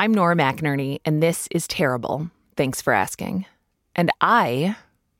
[0.00, 2.30] I'm Nora McInerny, and this is Terrible.
[2.56, 3.46] Thanks for asking.
[3.96, 4.76] And I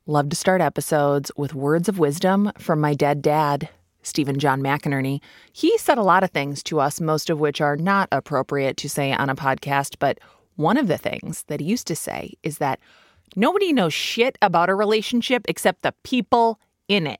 [0.07, 3.69] love to start episodes with words of wisdom from my dead dad,
[4.05, 5.21] Stephen John McInerny.
[5.53, 8.89] He said a lot of things to us, most of which are not appropriate to
[8.89, 10.21] say on a podcast, but
[10.55, 12.79] one of the things that he used to say is that
[13.35, 17.19] nobody knows shit about a relationship except the people in it.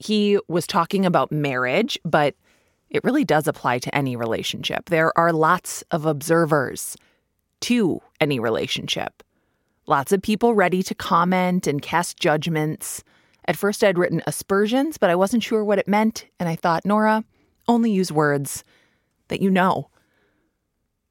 [0.00, 2.34] He was talking about marriage, but
[2.90, 4.88] it really does apply to any relationship.
[4.88, 6.96] There are lots of observers
[7.60, 9.22] to any relationship.
[9.86, 13.02] Lots of people ready to comment and cast judgments.
[13.46, 16.26] At first, I'd written aspersions, but I wasn't sure what it meant.
[16.38, 17.24] And I thought, Nora,
[17.66, 18.64] only use words
[19.28, 19.90] that you know.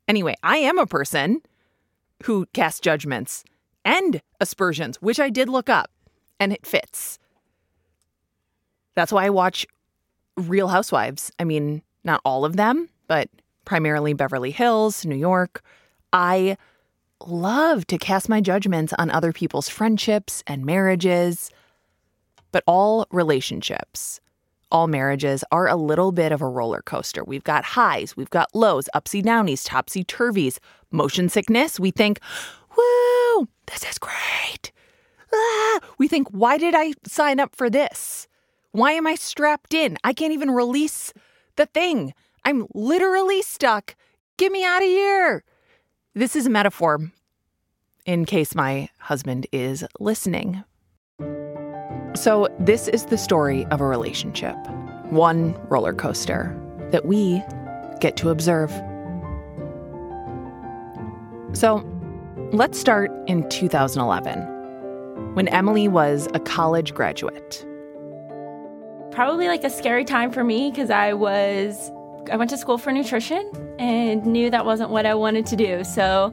[0.08, 1.42] Anyway, I am a person
[2.24, 3.44] who casts judgments
[3.84, 5.92] and aspersions, which I did look up,
[6.40, 7.20] and it fits.
[8.96, 9.66] That's why I watch
[10.38, 11.32] Real Housewives.
[11.40, 13.30] I mean, not all of them, but
[13.66, 15.62] primarily Beverly Hills, New York.
[16.14, 16.58] I
[17.26, 21.50] love to cast my judgments on other people's friendships and marriages.
[22.52, 24.22] But all relationships,
[24.72, 27.24] all marriages are a little bit of a roller coaster.
[27.24, 30.60] We've got highs, we've got lows, upsy downies, topsy turvies,
[30.92, 31.80] motion sickness.
[31.80, 32.20] We think,
[32.78, 34.72] woo, this is great.
[35.34, 38.28] Ah, we think, why did I sign up for this?
[38.72, 39.98] Why am I strapped in?
[40.04, 41.14] I can't even release
[41.56, 42.14] the thing.
[42.46, 43.96] I'm literally stuck.
[44.38, 45.44] Get me out of here.
[46.14, 47.12] This is a metaphor
[48.06, 50.64] in case my husband is listening.
[52.16, 54.56] So, this is the story of a relationship,
[55.12, 56.56] one roller coaster
[56.92, 57.44] that we
[58.00, 58.72] get to observe.
[61.54, 61.86] So,
[62.54, 67.67] let's start in 2011 when Emily was a college graduate.
[69.18, 71.92] Probably like a scary time for me because I was
[72.32, 75.84] I went to school for nutrition and knew that wasn't what I wanted to do.
[75.84, 76.32] So,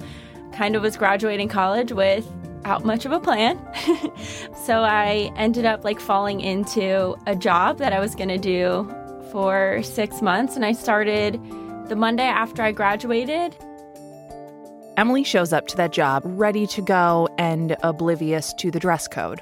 [0.53, 3.59] kind of was graduating college without much of a plan.
[4.67, 8.87] so, I ended up like falling into a job that I was going to do
[9.33, 11.41] for 6 months and I started
[11.89, 13.57] the Monday after I graduated.
[14.99, 19.41] Emily shows up to that job ready to go and oblivious to the dress code.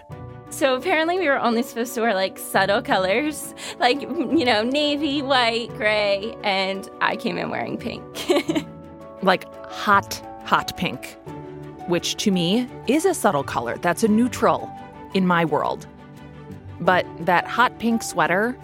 [0.52, 5.22] So apparently, we were only supposed to wear like subtle colors, like, you know, navy,
[5.22, 8.04] white, gray, and I came in wearing pink.
[9.22, 11.16] like hot, hot pink,
[11.88, 13.78] which to me is a subtle color.
[13.78, 14.70] That's a neutral
[15.14, 15.86] in my world.
[16.80, 18.54] But that hot pink sweater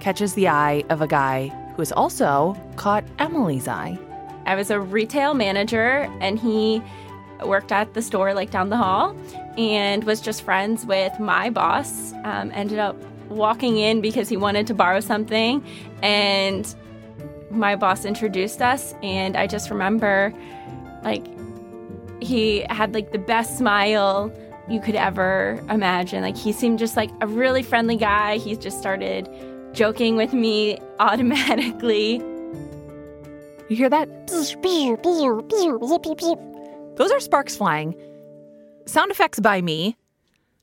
[0.00, 3.98] catches the eye of a guy who has also caught Emily's eye.
[4.44, 6.82] I was a retail manager, and he
[7.46, 9.16] worked at the store like down the hall
[9.56, 12.12] and was just friends with my boss.
[12.24, 12.96] Um, ended up
[13.28, 15.64] walking in because he wanted to borrow something,
[16.02, 16.74] and
[17.50, 18.94] my boss introduced us.
[19.02, 20.32] And I just remember,
[21.02, 21.24] like,
[22.22, 24.32] he had like the best smile
[24.68, 26.22] you could ever imagine.
[26.22, 28.38] Like, he seemed just like a really friendly guy.
[28.38, 29.28] He just started
[29.72, 32.22] joking with me automatically.
[33.68, 34.08] You hear that?
[36.96, 37.94] Those are sparks flying.
[38.86, 39.96] Sound effects by me.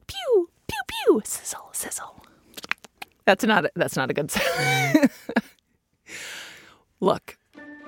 [0.07, 1.21] Pew, pew, pew.
[1.25, 2.23] Sizzle, sizzle.
[3.25, 5.09] That's not that's not a good sound.
[6.99, 7.37] Look,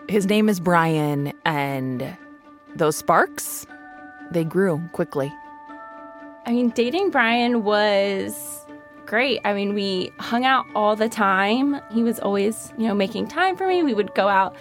[0.07, 2.17] his name is Brian and
[2.75, 3.65] those sparks,
[4.31, 5.31] they grew quickly.
[6.45, 8.65] I mean, dating Brian was
[9.05, 9.41] great.
[9.43, 11.81] I mean, we hung out all the time.
[11.91, 13.83] He was always, you know, making time for me.
[13.83, 14.55] We would go out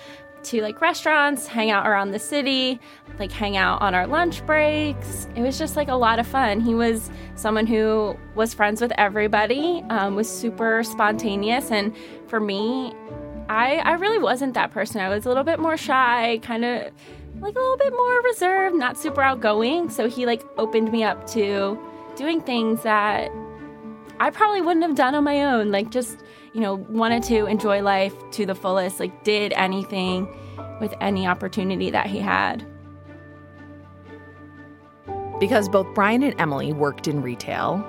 [0.45, 2.81] to like restaurants, hang out around the city,
[3.19, 5.29] like hang out on our lunch breaks.
[5.35, 6.61] It was just like a lot of fun.
[6.61, 11.95] He was someone who was friends with everybody, um, was super spontaneous, and
[12.27, 12.95] for me,
[13.49, 15.01] I I really wasn't that person.
[15.01, 16.93] I was a little bit more shy, kind of
[17.41, 19.91] like a little bit more reserved, not super outgoing.
[19.91, 21.79] So he like opened me up to
[22.17, 23.31] doing things that
[24.21, 26.19] I probably wouldn't have done on my own, like just
[26.53, 30.29] you know, wanted to enjoy life to the fullest, like did anything
[30.81, 32.67] with any opportunity that he had.
[35.39, 37.85] Because both Brian and Emily worked in retail.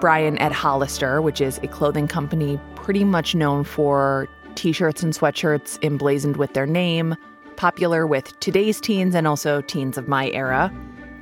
[0.00, 5.12] Brian at Hollister, which is a clothing company pretty much known for t shirts and
[5.12, 7.16] sweatshirts emblazoned with their name,
[7.56, 10.72] popular with today's teens and also teens of my era,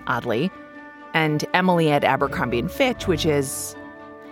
[0.07, 0.51] oddly.
[1.15, 3.75] And Emily at Abercrombie and Fitch, which is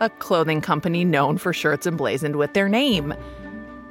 [0.00, 3.14] a clothing company known for shirts emblazoned with their name.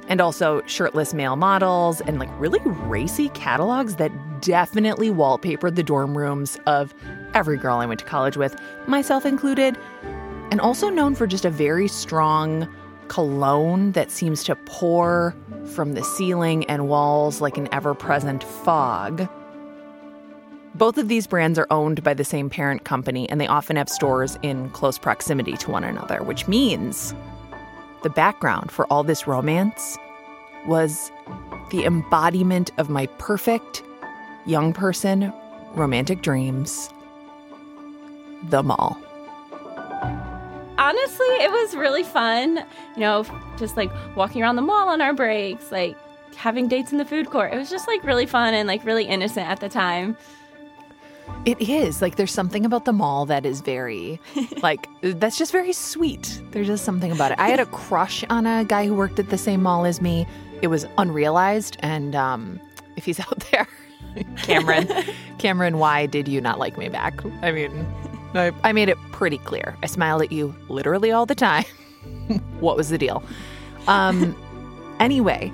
[0.08, 4.12] And also shirtless male models and like really racy catalogs that
[4.42, 6.94] definitely wallpapered the dorm rooms of
[7.32, 8.54] every girl I went to college with,
[8.86, 9.78] myself included.
[10.50, 12.68] And also known for just a very strong
[13.08, 15.34] cologne that seems to pour
[15.74, 19.28] from the ceiling and walls like an ever present fog.
[20.74, 23.88] Both of these brands are owned by the same parent company, and they often have
[23.88, 27.14] stores in close proximity to one another, which means
[28.02, 29.96] the background for all this romance
[30.66, 31.12] was
[31.70, 33.82] the embodiment of my perfect
[34.46, 35.32] young person
[35.74, 36.90] romantic dreams
[38.50, 38.98] the mall.
[40.76, 42.58] Honestly, it was really fun.
[42.94, 43.24] You know,
[43.56, 45.96] just like walking around the mall on our breaks, like
[46.34, 47.54] having dates in the food court.
[47.54, 50.16] It was just like really fun and like really innocent at the time.
[51.44, 52.00] It is.
[52.00, 54.18] Like there's something about the mall that is very
[54.62, 56.40] like that's just very sweet.
[56.52, 57.38] There's just something about it.
[57.38, 60.26] I had a crush on a guy who worked at the same mall as me.
[60.62, 62.60] It was unrealized and um
[62.96, 63.66] if he's out there,
[64.42, 64.88] Cameron,
[65.38, 67.20] Cameron, why did you not like me back?
[67.42, 67.86] I mean,
[68.34, 69.76] I, I made it pretty clear.
[69.82, 71.64] I smiled at you literally all the time.
[72.60, 73.22] what was the deal?
[73.86, 74.34] Um
[74.98, 75.52] anyway,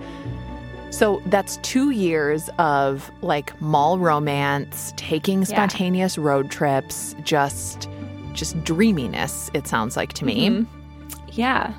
[0.91, 6.25] so that's two years of like mall romance, taking spontaneous yeah.
[6.25, 7.89] road trips, just
[8.33, 10.49] just dreaminess, it sounds like to me.
[10.49, 11.29] Mm-hmm.
[11.33, 11.75] Yeah.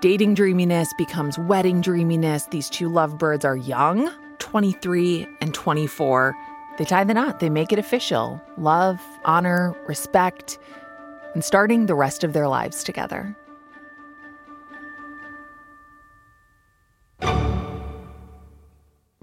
[0.00, 2.46] Dating dreaminess becomes wedding dreaminess.
[2.46, 6.36] These two lovebirds are young, 23 and 24.
[6.76, 10.58] They tie the knot, they make it official love, honor, respect,
[11.34, 13.34] and starting the rest of their lives together.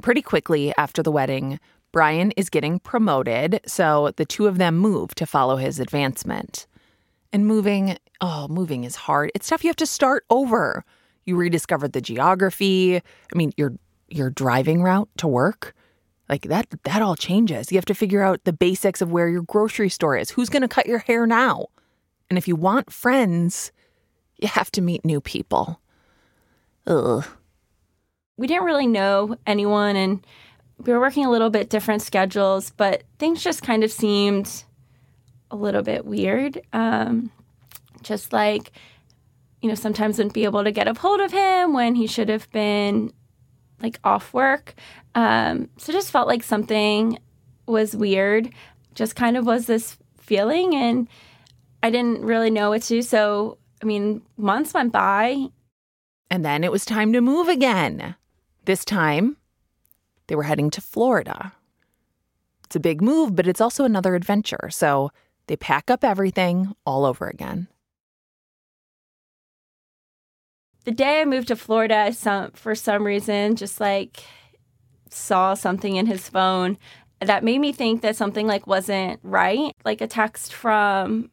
[0.02, 1.60] Pretty quickly after the wedding,
[1.92, 6.66] Brian is getting promoted, so the two of them move to follow his advancement.
[7.32, 9.32] And moving, oh, moving is hard.
[9.36, 10.84] It's stuff you have to start over.
[11.26, 12.98] You rediscovered the geography.
[12.98, 13.74] I mean, your
[14.10, 15.74] your driving route to work,
[16.28, 17.72] like that that all changes.
[17.72, 20.32] You have to figure out the basics of where your grocery store is.
[20.32, 21.68] Who's going to cut your hair now?
[22.30, 23.72] And if you want friends,
[24.38, 25.80] you have to meet new people.
[26.88, 27.26] Ugh
[28.42, 30.26] we didn't really know anyone and
[30.80, 34.64] we were working a little bit different schedules, but things just kind of seemed
[35.52, 36.60] a little bit weird.
[36.74, 37.30] Um,
[38.02, 38.72] just like,
[39.62, 42.30] you know, sometimes wouldn't be able to get a hold of him when he should
[42.30, 43.14] have been
[43.80, 44.74] like off work.
[45.14, 47.20] Um, so just felt like something
[47.68, 48.50] was weird.
[48.96, 51.08] Just kind of was this feeling, and
[51.84, 53.02] I didn't really know what to do.
[53.04, 55.50] So, I mean, months went by.
[56.32, 58.16] And then it was time to move again.
[58.66, 59.38] This time,
[60.28, 61.54] they were heading to Florida.
[62.66, 64.70] It's a big move, but it's also another adventure.
[64.70, 65.12] So
[65.48, 67.68] they pack up everything all over again.
[70.86, 74.24] The day I moved to Florida, some for some reason, just like
[75.10, 76.78] saw something in his phone
[77.20, 79.74] that made me think that something like wasn't right.
[79.86, 81.30] Like a text from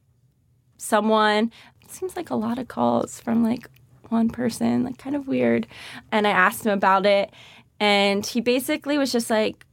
[0.76, 1.50] someone.
[1.82, 3.70] It seems like a lot of calls from like
[4.10, 5.66] one person, like kind of weird.
[6.12, 7.32] And I asked him about it.
[7.80, 9.64] And he basically was just like,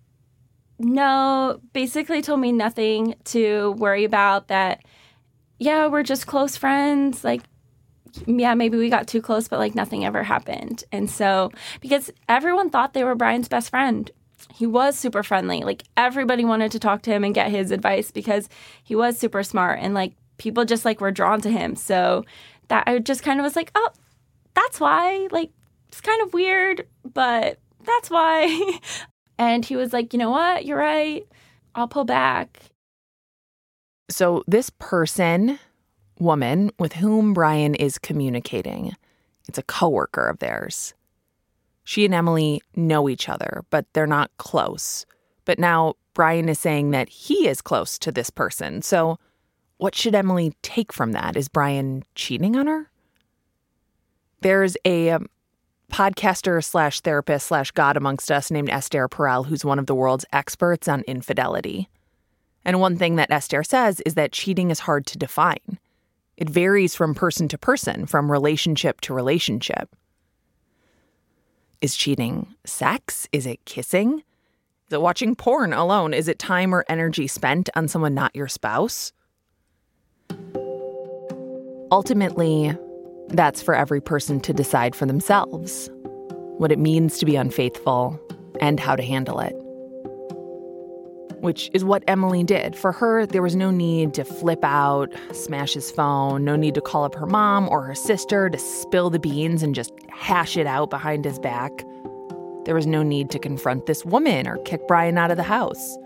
[0.77, 4.83] no, basically told me nothing to worry about that.
[5.57, 7.23] Yeah, we're just close friends.
[7.23, 7.41] Like,
[8.25, 10.83] yeah, maybe we got too close, but like nothing ever happened.
[10.91, 11.51] And so,
[11.81, 14.11] because everyone thought they were Brian's best friend,
[14.53, 15.61] he was super friendly.
[15.61, 18.49] Like, everybody wanted to talk to him and get his advice because
[18.83, 21.75] he was super smart and like people just like were drawn to him.
[21.75, 22.25] So,
[22.67, 23.89] that I just kind of was like, oh,
[24.55, 25.27] that's why.
[25.31, 25.51] Like,
[25.89, 28.79] it's kind of weird, but that's why.
[29.37, 30.65] and he was like, you know what?
[30.65, 31.27] You're right.
[31.75, 32.59] I'll pull back.
[34.09, 35.59] So, this person,
[36.19, 38.95] woman with whom Brian is communicating,
[39.47, 40.93] it's a coworker of theirs.
[41.83, 45.05] She and Emily know each other, but they're not close.
[45.45, 48.81] But now Brian is saying that he is close to this person.
[48.81, 49.17] So,
[49.77, 51.35] what should Emily take from that?
[51.35, 52.89] Is Brian cheating on her?
[54.41, 55.27] There's a um,
[55.91, 60.25] podcaster slash therapist slash God amongst us named Esther Perel, who's one of the world's
[60.33, 61.89] experts on infidelity.
[62.63, 65.79] And one thing that Esther says is that cheating is hard to define.
[66.37, 69.95] It varies from person to person, from relationship to relationship.
[71.81, 73.27] Is cheating sex?
[73.31, 74.23] Is it kissing?
[74.87, 76.13] Is it watching porn alone?
[76.13, 79.13] Is it time or energy spent on someone not your spouse?
[81.91, 82.75] Ultimately,
[83.29, 85.89] that's for every person to decide for themselves
[86.57, 88.19] what it means to be unfaithful
[88.61, 89.53] and how to handle it.
[91.41, 92.75] Which is what Emily did.
[92.75, 96.81] For her, there was no need to flip out, smash his phone, no need to
[96.81, 100.65] call up her mom or her sister to spill the beans and just hash it
[100.65, 101.71] out behind his back.
[102.63, 105.97] There was no need to confront this woman or kick Brian out of the house.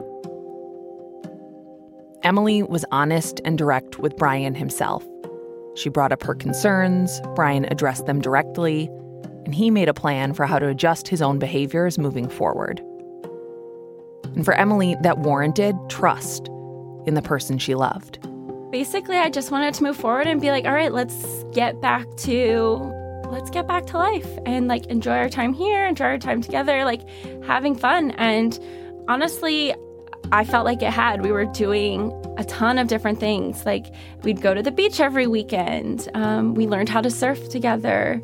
[2.23, 5.05] Emily was honest and direct with Brian himself
[5.79, 8.89] She brought up her concerns, Brian addressed them directly,
[9.45, 12.81] and he made a plan for how to adjust his own behaviors moving forward.
[14.35, 16.49] And for Emily, that warranted trust
[17.05, 18.19] in the person she loved.
[18.71, 22.05] Basically, I just wanted to move forward and be like, all right, let's get back
[22.17, 22.93] to
[23.29, 26.83] let's get back to life and like enjoy our time here, enjoy our time together,
[26.83, 27.07] like
[27.45, 28.11] having fun.
[28.11, 28.59] And
[29.07, 29.73] honestly,
[30.31, 31.23] I felt like it had.
[31.23, 33.65] We were doing a ton of different things.
[33.65, 33.93] Like
[34.23, 36.07] we'd go to the beach every weekend.
[36.13, 38.21] Um, we learned how to surf together.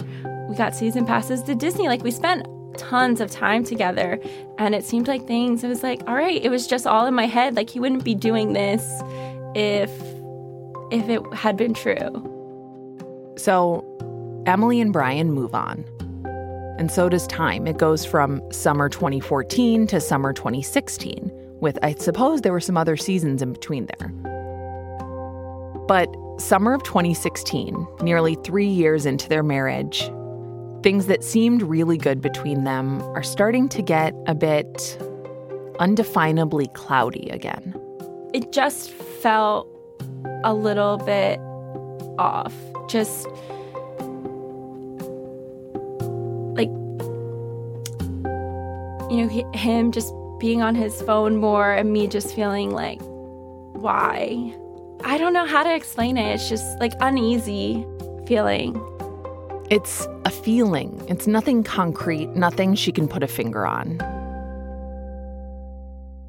[0.50, 1.88] We got season passes to Disney.
[1.88, 2.47] Like we spent
[2.77, 4.19] tons of time together.
[4.57, 7.13] And it seemed like things, it was like, all right, it was just all in
[7.13, 7.55] my head.
[7.55, 8.83] Like he wouldn't be doing this
[9.55, 9.91] if
[10.91, 12.31] if it had been true.
[13.38, 13.83] So
[14.45, 15.83] Emily and Brian move on.
[16.77, 17.65] And so does time.
[17.65, 22.95] It goes from summer 2014 to summer 2016 with, I suppose, there were some other
[22.95, 24.10] seasons in between there.
[25.88, 30.12] But summer of 2016, nearly three years into their marriage,
[30.84, 34.75] things that seemed really good between them are starting to get a bit
[35.79, 37.74] undefinably cloudy again.
[38.31, 39.67] It just felt
[40.43, 41.39] a little bit
[42.19, 42.53] off.
[42.88, 43.25] Just
[46.55, 46.69] like,
[49.10, 54.55] you know, him just being on his phone more and me just feeling like, why?
[55.03, 56.33] I don't know how to explain it.
[56.33, 57.85] It's just like uneasy
[58.25, 58.81] feeling.
[59.69, 61.03] It's a feeling.
[61.07, 63.99] It's nothing concrete, nothing she can put a finger on.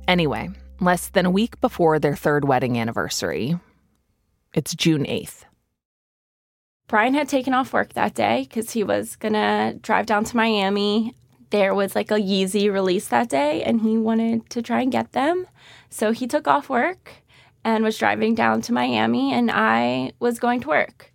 [0.08, 0.48] Anyway,
[0.80, 3.58] less than a week before their third wedding anniversary,
[4.54, 5.44] it's June 8th.
[6.86, 10.36] Brian had taken off work that day because he was going to drive down to
[10.36, 11.14] Miami
[11.56, 15.12] there was like a Yeezy release that day and he wanted to try and get
[15.12, 15.46] them.
[15.88, 17.10] So he took off work
[17.64, 21.14] and was driving down to Miami and I was going to work.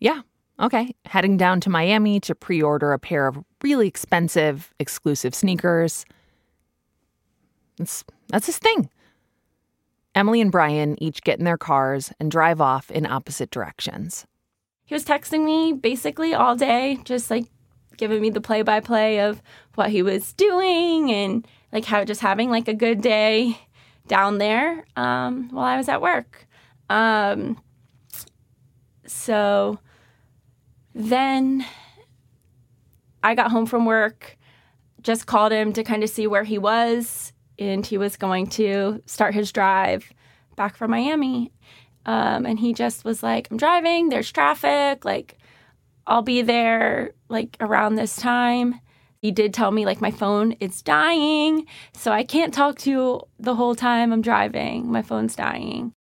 [0.00, 0.22] Yeah.
[0.58, 0.96] Okay.
[1.04, 6.04] Heading down to Miami to pre order a pair of really expensive, exclusive sneakers.
[7.78, 8.90] That's, that's his thing.
[10.14, 14.26] Emily and Brian each get in their cars and drive off in opposite directions.
[14.84, 17.46] He was texting me basically all day, just like
[17.96, 19.42] giving me the play by play of
[19.74, 23.58] what he was doing and like how just having like a good day
[24.06, 26.46] down there um, while I was at work.
[26.90, 27.60] Um,
[29.06, 29.78] so
[30.94, 31.64] then
[33.22, 34.36] I got home from work,
[35.00, 39.02] just called him to kind of see where he was, and he was going to
[39.06, 40.12] start his drive
[40.56, 41.52] back from Miami.
[42.04, 45.38] Um, and he just was like, I'm driving, there's traffic, like,
[46.06, 48.80] I'll be there like around this time.
[49.18, 53.20] He did tell me like my phone is dying, so I can't talk to you
[53.38, 54.90] the whole time I'm driving.
[54.90, 55.94] My phone's dying.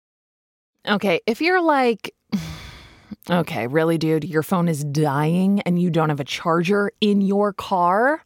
[0.88, 2.14] Okay, if you're like
[3.28, 7.52] Okay, really dude, your phone is dying and you don't have a charger in your
[7.52, 8.24] car?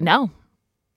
[0.00, 0.30] No.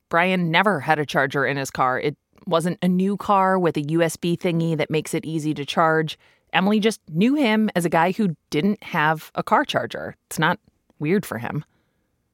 [0.10, 2.00] Brian never had a charger in his car.
[2.00, 6.18] It wasn't a new car with a USB thingy that makes it easy to charge.
[6.54, 10.16] Emily just knew him as a guy who didn't have a car charger.
[10.28, 10.60] It's not
[11.00, 11.64] weird for him.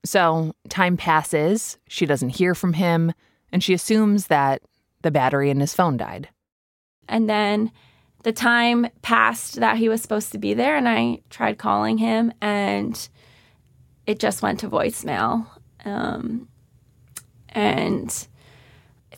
[0.03, 3.13] So time passes, she doesn't hear from him,
[3.51, 4.61] and she assumes that
[5.01, 6.29] the battery in his phone died.
[7.09, 7.71] And then
[8.23, 12.31] the time passed that he was supposed to be there, and I tried calling him,
[12.41, 13.07] and
[14.05, 15.47] it just went to voicemail.
[15.83, 16.47] Um,
[17.49, 18.27] and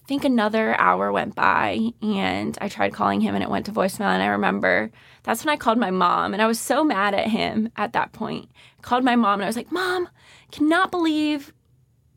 [0.08, 4.14] think another hour went by and I tried calling him and it went to voicemail.
[4.14, 4.90] And I remember
[5.24, 8.14] that's when I called my mom and I was so mad at him at that
[8.14, 8.50] point.
[8.80, 10.08] I called my mom and I was like, Mom,
[10.52, 11.52] cannot believe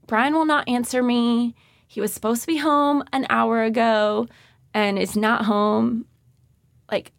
[0.07, 1.55] Brian will not answer me.
[1.89, 4.29] He was supposed to be home an hour ago
[4.73, 6.07] and is not home.
[6.91, 7.13] Like,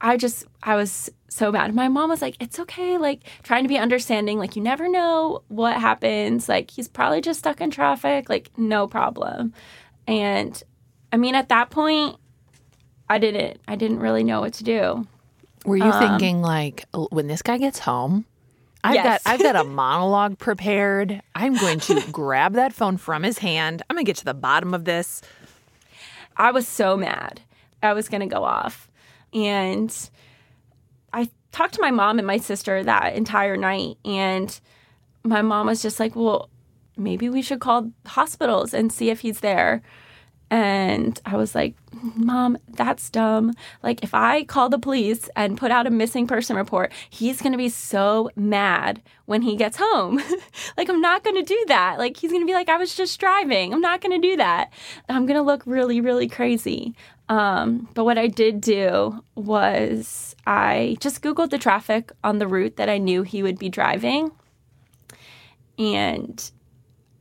[0.00, 1.74] I just, I was so mad.
[1.74, 4.38] My mom was like, it's okay, like trying to be understanding.
[4.38, 6.48] Like, you never know what happens.
[6.48, 8.28] Like, he's probably just stuck in traffic.
[8.28, 9.52] Like, no problem.
[10.06, 10.62] And
[11.12, 12.16] I mean, at that point,
[13.08, 15.06] I didn't, I didn't really know what to do.
[15.64, 18.24] Were you um, thinking like, when this guy gets home,
[18.84, 19.22] I've yes.
[19.22, 21.22] got I've got a monologue prepared.
[21.34, 23.82] I'm going to grab that phone from his hand.
[23.88, 25.22] I'm going to get to the bottom of this.
[26.36, 27.42] I was so mad.
[27.82, 28.88] I was going to go off.
[29.32, 29.94] And
[31.12, 34.58] I talked to my mom and my sister that entire night and
[35.24, 36.48] my mom was just like, "Well,
[37.02, 39.82] maybe we should call hospitals and see if he's there.
[40.52, 41.76] And I was like,
[42.14, 43.54] Mom, that's dumb.
[43.82, 47.52] Like, if I call the police and put out a missing person report, he's going
[47.52, 50.20] to be so mad when he gets home.
[50.76, 51.98] like, I'm not going to do that.
[51.98, 53.72] Like, he's going to be like, I was just driving.
[53.72, 54.70] I'm not going to do that.
[55.08, 56.94] I'm going to look really, really crazy.
[57.30, 62.76] Um, but what I did do was I just Googled the traffic on the route
[62.76, 64.30] that I knew he would be driving.
[65.78, 66.50] And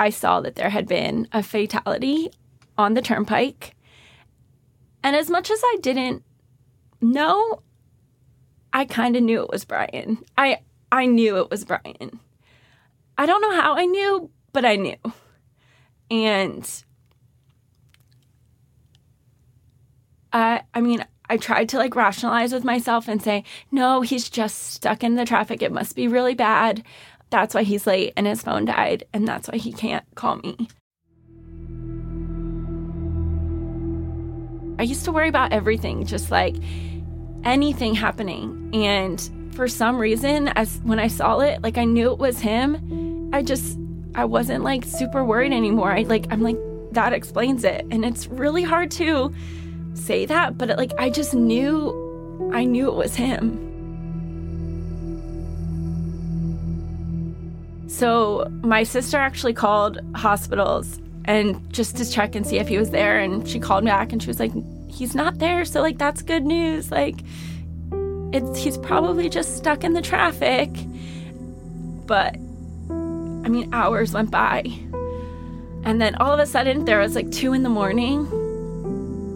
[0.01, 2.31] I saw that there had been a fatality
[2.75, 3.75] on the turnpike.
[5.03, 6.23] And as much as I didn't
[7.01, 7.61] know,
[8.73, 10.17] I kind of knew it was Brian.
[10.35, 12.19] I I knew it was Brian.
[13.15, 14.97] I don't know how I knew, but I knew.
[16.09, 16.67] And
[20.33, 24.73] I I mean, I tried to like rationalize with myself and say, "No, he's just
[24.73, 25.61] stuck in the traffic.
[25.61, 26.83] It must be really bad.
[27.31, 30.67] That's why he's late and his phone died and that's why he can't call me."
[34.77, 36.55] I used to worry about everything, just like
[37.43, 38.71] anything happening.
[38.73, 39.21] And
[39.53, 43.43] for some reason, as when I saw it, like I knew it was him, I
[43.43, 43.77] just
[44.15, 45.91] I wasn't like super worried anymore.
[45.91, 46.57] I like I'm like
[46.93, 47.85] that explains it.
[47.91, 49.33] And it's really hard to
[49.93, 53.70] say that, but like I just knew I knew it was him.
[57.91, 62.91] So my sister actually called hospitals and just to check and see if he was
[62.91, 64.53] there and she called back and she was like
[64.87, 67.19] he's not there so like that's good news like
[68.31, 70.69] it's he's probably just stuck in the traffic.
[72.07, 72.35] But
[73.43, 74.63] i mean hours went by.
[75.83, 78.25] And then all of a sudden there was like two in the morning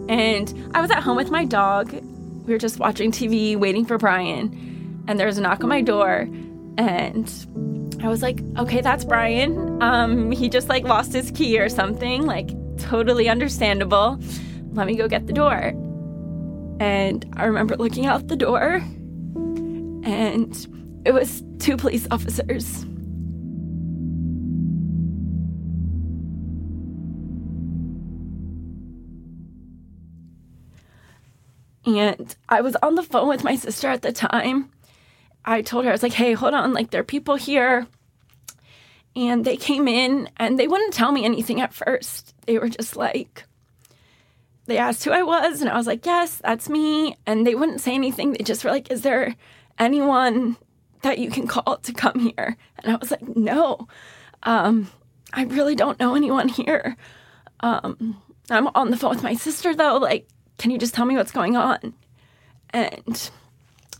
[0.08, 1.92] and i was at home with my dog.
[1.92, 5.82] We were just watching tv waiting for brian and there was a knock on my
[5.82, 6.26] door
[6.78, 7.28] and
[8.06, 9.82] I was like, okay, that's Brian.
[9.82, 12.48] Um, he just like lost his key or something, like
[12.78, 14.20] totally understandable.
[14.74, 15.74] Let me go get the door.
[16.78, 18.80] And I remember looking out the door,
[20.04, 22.84] and it was two police officers.
[31.84, 34.70] And I was on the phone with my sister at the time.
[35.44, 37.88] I told her, I was like, hey, hold on, like, there are people here.
[39.16, 42.34] And they came in and they wouldn't tell me anything at first.
[42.46, 43.44] They were just like,
[44.66, 47.16] they asked who I was, and I was like, yes, that's me.
[47.24, 48.32] And they wouldn't say anything.
[48.32, 49.34] They just were like, is there
[49.78, 50.56] anyone
[51.02, 52.56] that you can call to come here?
[52.80, 53.88] And I was like, no,
[54.42, 54.90] um,
[55.32, 56.96] I really don't know anyone here.
[57.60, 59.96] Um, I'm on the phone with my sister, though.
[59.96, 61.94] Like, can you just tell me what's going on?
[62.70, 63.30] And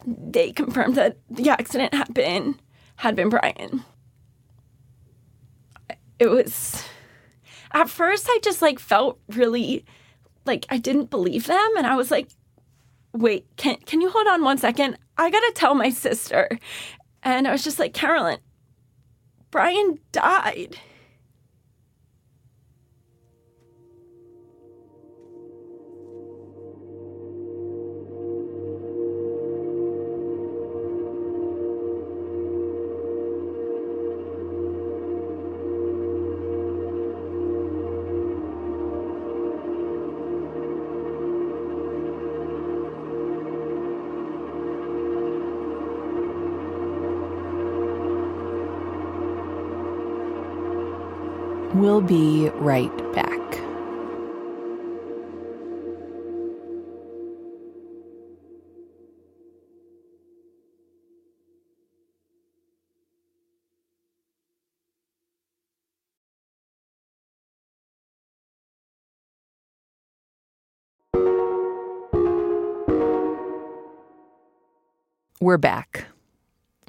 [0.06, 2.60] they confirmed that the accident had been
[2.96, 3.84] had been Brian
[6.18, 6.84] it was
[7.72, 9.84] at first I just like felt really
[10.44, 11.76] like I didn't believe them.
[11.76, 12.28] And I was like
[13.12, 14.98] wait can can you hold on one second?
[15.18, 16.58] I got to tell my sister.
[17.22, 18.38] And I was just like Carolyn
[19.50, 20.78] Brian died
[51.74, 53.36] We'll be right back.
[75.38, 76.06] We're back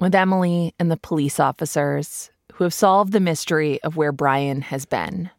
[0.00, 4.84] with Emily and the police officers who have solved the mystery of where Brian has
[4.84, 5.30] been.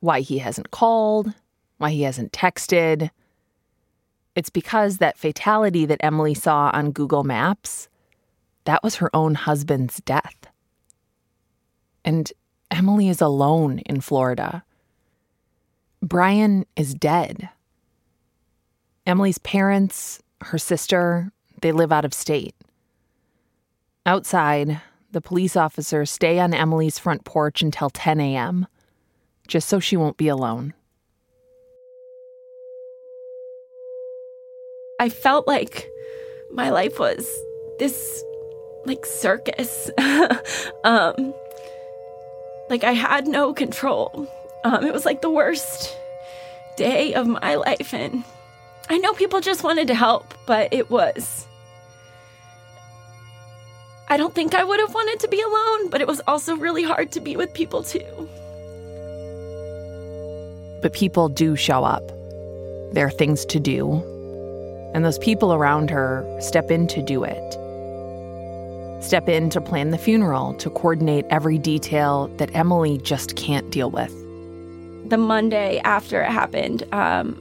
[0.00, 1.32] Why he hasn't called,
[1.78, 3.08] why he hasn't texted.
[4.34, 7.88] It's because that fatality that Emily saw on Google Maps,
[8.64, 10.36] that was her own husband's death.
[12.04, 12.30] And
[12.70, 14.62] Emily is alone in Florida.
[16.02, 17.48] Brian is dead.
[19.06, 22.54] Emily's parents, her sister, they live out of state.
[24.04, 28.66] Outside, the police officers stay on Emily's front porch until 10 a.m.,
[29.46, 30.74] just so she won't be alone.
[35.00, 35.88] I felt like
[36.52, 37.26] my life was
[37.78, 38.22] this
[38.84, 39.90] like circus.
[40.84, 41.34] um,
[42.68, 44.28] like I had no control.
[44.64, 45.96] Um, it was like the worst
[46.76, 47.94] day of my life.
[47.94, 48.24] And
[48.90, 51.47] I know people just wanted to help, but it was
[54.10, 56.82] I don't think I would have wanted to be alone, but it was also really
[56.82, 58.28] hard to be with people too.
[60.80, 62.02] But people do show up.
[62.92, 64.00] there are things to do,
[64.94, 67.52] and those people around her step in to do it.
[69.04, 73.90] Step in to plan the funeral, to coordinate every detail that Emily just can't deal
[73.90, 74.10] with.
[75.10, 77.40] The Monday after it happened, um,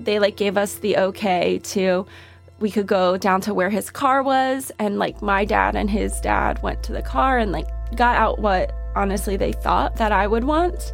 [0.00, 2.04] they like gave us the okay to
[2.60, 6.20] we could go down to where his car was and like my dad and his
[6.20, 10.26] dad went to the car and like got out what honestly they thought that I
[10.26, 10.92] would want.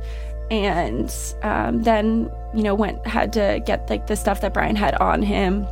[0.50, 4.94] And um, then you know went had to get like the stuff that Brian had
[4.96, 5.66] on him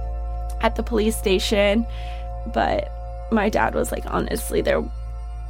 [0.62, 1.87] at the police station.
[2.55, 2.90] But
[3.31, 4.83] my dad was like honestly there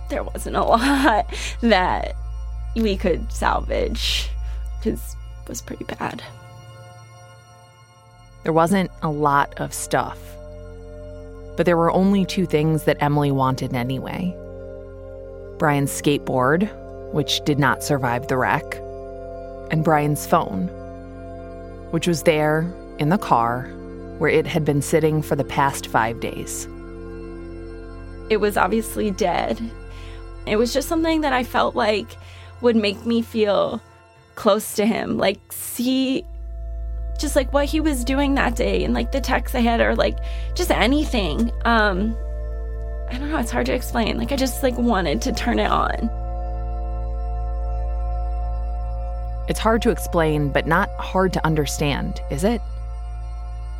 [0.08, 1.26] there wasn't a lot
[1.60, 2.16] that
[2.74, 4.28] we could salvage
[4.78, 6.22] because it was pretty bad
[8.44, 10.18] there wasn't a lot of stuff
[11.56, 14.34] but there were only two things that Emily wanted anyway
[15.62, 16.68] Brian's skateboard,
[17.12, 18.74] which did not survive the wreck,
[19.70, 20.66] and Brian's phone,
[21.92, 23.70] which was there in the car
[24.18, 26.66] where it had been sitting for the past five days.
[28.28, 29.60] It was obviously dead.
[30.46, 32.16] It was just something that I felt like
[32.60, 33.80] would make me feel
[34.34, 36.24] close to him, like see
[37.18, 39.94] just like what he was doing that day and like the texts I had or
[39.94, 40.18] like
[40.54, 41.52] just anything.
[41.64, 42.16] Um
[43.10, 44.16] I don't know, it's hard to explain.
[44.16, 46.10] Like I just like wanted to turn it on.
[49.48, 52.60] It's hard to explain, but not hard to understand, is it?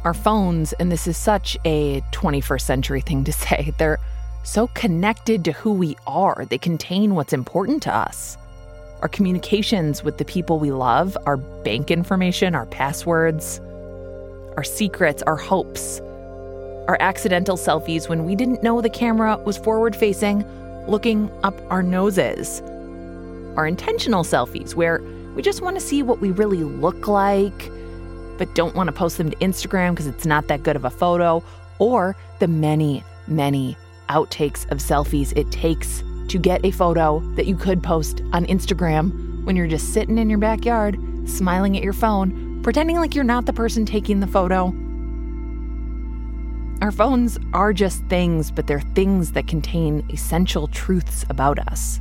[0.04, 4.00] Our phones, and this is such a 21st century thing to say, they're
[4.42, 6.44] so connected to who we are.
[6.50, 8.36] They contain what's important to us
[9.02, 13.60] our communications with the people we love, our bank information, our passwords,
[14.56, 16.00] our secrets, our hopes,
[16.86, 20.44] our accidental selfies when we didn't know the camera was forward facing,
[20.86, 22.60] looking up our noses,
[23.56, 25.00] our intentional selfies where
[25.34, 27.70] we just want to see what we really look like,
[28.38, 30.90] but don't want to post them to Instagram because it's not that good of a
[30.90, 31.42] photo,
[31.80, 33.76] or the many, many
[34.08, 39.44] outtakes of selfies it takes to get a photo that you could post on Instagram
[39.44, 43.44] when you're just sitting in your backyard, smiling at your phone, pretending like you're not
[43.44, 44.74] the person taking the photo.
[46.80, 52.00] Our phones are just things, but they're things that contain essential truths about us.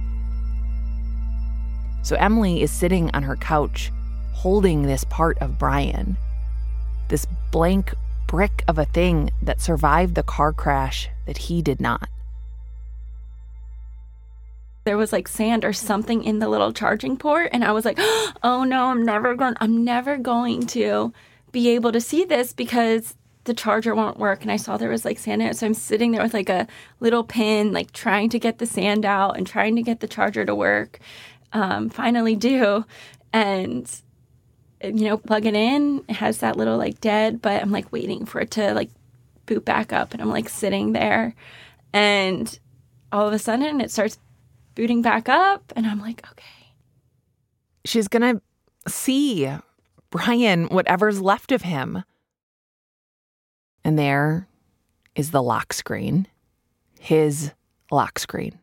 [2.02, 3.92] So Emily is sitting on her couch,
[4.32, 6.16] holding this part of Brian,
[7.10, 7.94] this blank
[8.28, 12.08] brick of a thing that survived the car crash that he did not.
[14.84, 17.98] There was like sand or something in the little charging port, and I was like,
[18.44, 19.56] "Oh no, I'm never going.
[19.62, 21.14] I'm never going to
[21.52, 25.06] be able to see this because the charger won't work." And I saw there was
[25.06, 26.68] like sand in it, so I'm sitting there with like a
[27.00, 30.46] little pin, like trying to get the sand out and trying to get the charger
[30.46, 31.00] to work
[31.54, 32.86] um, finally do.
[33.34, 33.90] And,
[34.84, 36.04] you know, plug it in.
[36.10, 38.90] It has that little like dead, but I'm like waiting for it to like
[39.46, 40.14] boot back up.
[40.14, 41.36] And I'm like sitting there.
[41.94, 42.60] And
[43.12, 44.18] all of a sudden it starts
[44.76, 45.72] booting back up.
[45.76, 46.46] And I'm like, okay.
[47.86, 49.50] She's going to see
[50.10, 52.04] Brian, whatever's left of him.
[53.84, 54.48] And there
[55.16, 56.28] is the lock screen,
[57.00, 57.52] his
[57.92, 58.60] lock screen.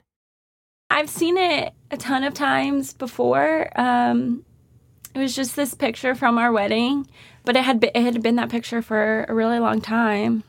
[0.91, 3.69] I've seen it a ton of times before.
[3.79, 4.45] Um,
[5.15, 7.07] it was just this picture from our wedding,
[7.45, 10.45] but it had been, it had been that picture for a really long time.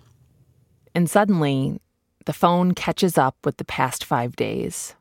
[0.96, 1.80] And suddenly,
[2.26, 4.96] the phone catches up with the past five days,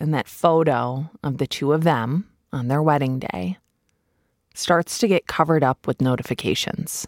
[0.00, 3.58] and that photo of the two of them on their wedding day
[4.54, 7.06] starts to get covered up with notifications.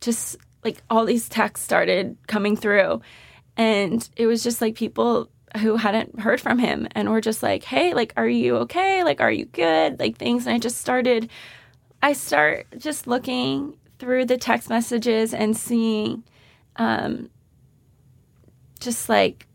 [0.00, 3.00] Just like all these texts started coming through,
[3.56, 7.62] and it was just like people who hadn't heard from him and were just like,
[7.64, 9.04] hey, like, are you okay?
[9.04, 9.98] Like, are you good?
[10.00, 10.46] Like, things.
[10.46, 11.28] And I just started,
[12.02, 16.24] I start just looking through the text messages and seeing
[16.76, 17.28] um,
[18.80, 19.46] just like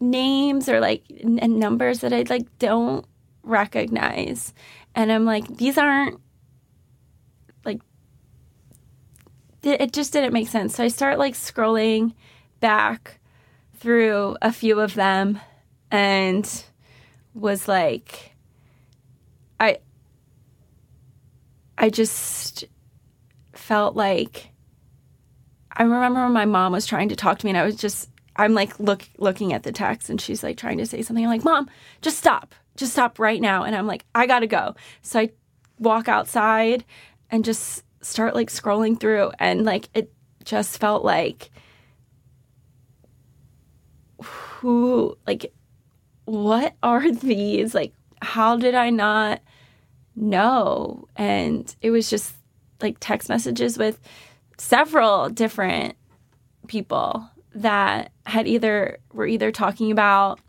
[0.00, 3.04] names or like n- numbers that I like don't
[3.42, 4.52] recognize.
[4.94, 6.20] And I'm like, these aren't
[7.64, 7.80] like,
[9.62, 10.74] it just didn't make sense.
[10.74, 12.14] So I start like scrolling
[12.60, 13.20] back
[13.78, 15.40] through a few of them
[15.90, 16.64] and
[17.34, 18.32] was like
[19.60, 19.78] I
[21.78, 22.64] I just
[23.52, 24.50] felt like
[25.70, 28.08] I remember when my mom was trying to talk to me and I was just
[28.38, 31.24] I'm like look looking at the text and she's like trying to say something.
[31.24, 31.68] I'm like, "Mom,
[32.02, 32.54] just stop.
[32.76, 35.30] Just stop right now." And I'm like, "I got to go." So I
[35.78, 36.84] walk outside
[37.30, 40.12] and just start like scrolling through and like it
[40.44, 41.50] just felt like
[44.22, 45.52] who like
[46.24, 49.40] what are these like how did i not
[50.14, 52.34] know and it was just
[52.80, 54.00] like text messages with
[54.56, 55.96] several different
[56.68, 60.40] people that had either were either talking about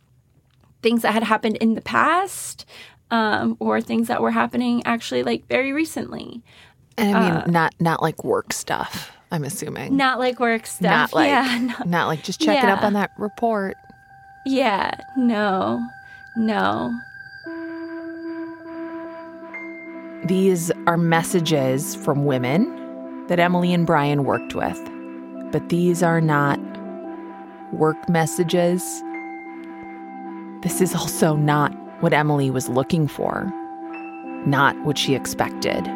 [0.82, 2.66] things that had happened in the past
[3.12, 6.44] um, or things that were happening actually like very recently.
[6.98, 9.12] And I mean, uh, not not like work stuff.
[9.32, 10.82] I'm assuming not like work stuff.
[10.82, 12.76] Not like yeah, not, not like just checking yeah.
[12.76, 13.76] up on that report.
[14.46, 15.86] Yeah, no,
[16.38, 16.94] no.
[20.26, 24.80] These are messages from women that Emily and Brian worked with,
[25.52, 26.60] but these are not
[27.74, 29.04] work messages.
[30.62, 33.52] This is also not what Emily was looking for,
[34.46, 35.88] not what she expected.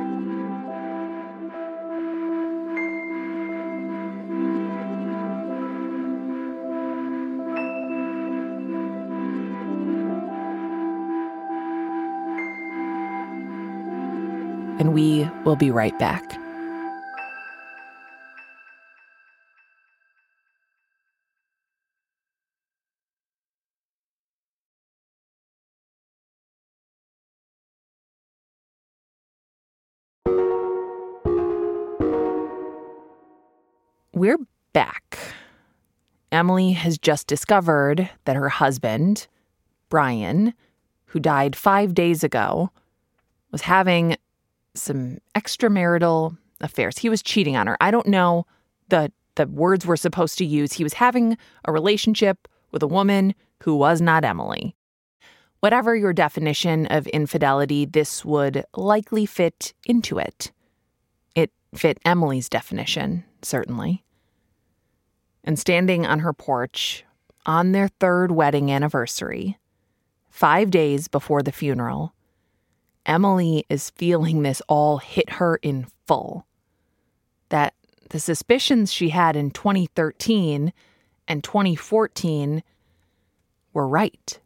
[14.79, 16.37] And we will be right back.
[34.21, 34.37] We're
[34.71, 35.17] back.
[36.31, 39.25] Emily has just discovered that her husband,
[39.89, 40.53] Brian,
[41.05, 42.69] who died five days ago,
[43.51, 44.17] was having
[44.75, 46.99] some extramarital affairs.
[46.99, 47.75] He was cheating on her.
[47.81, 48.45] I don't know
[48.89, 50.73] the the words we're supposed to use.
[50.73, 54.75] He was having a relationship with a woman who was not Emily.
[55.61, 60.51] Whatever your definition of infidelity, this would likely fit into it.
[61.33, 64.03] It fit Emily's definition, certainly
[65.43, 67.03] and standing on her porch
[67.45, 69.57] on their third wedding anniversary,
[70.29, 72.13] five days before the funeral,
[73.05, 76.45] Emily is feeling this all hit her in full.
[77.49, 77.73] That
[78.09, 80.71] the suspicions she had in 2013
[81.27, 82.63] and 2014
[83.73, 84.39] were right.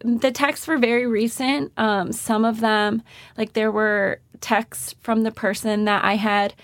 [0.00, 1.72] The texts were very recent.
[1.78, 3.02] Um, some of them,
[3.38, 6.54] like there were texts from the person that I had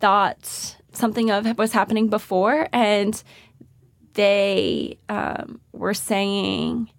[0.00, 3.22] thought something of was happening before, and
[4.14, 6.90] they um, were saying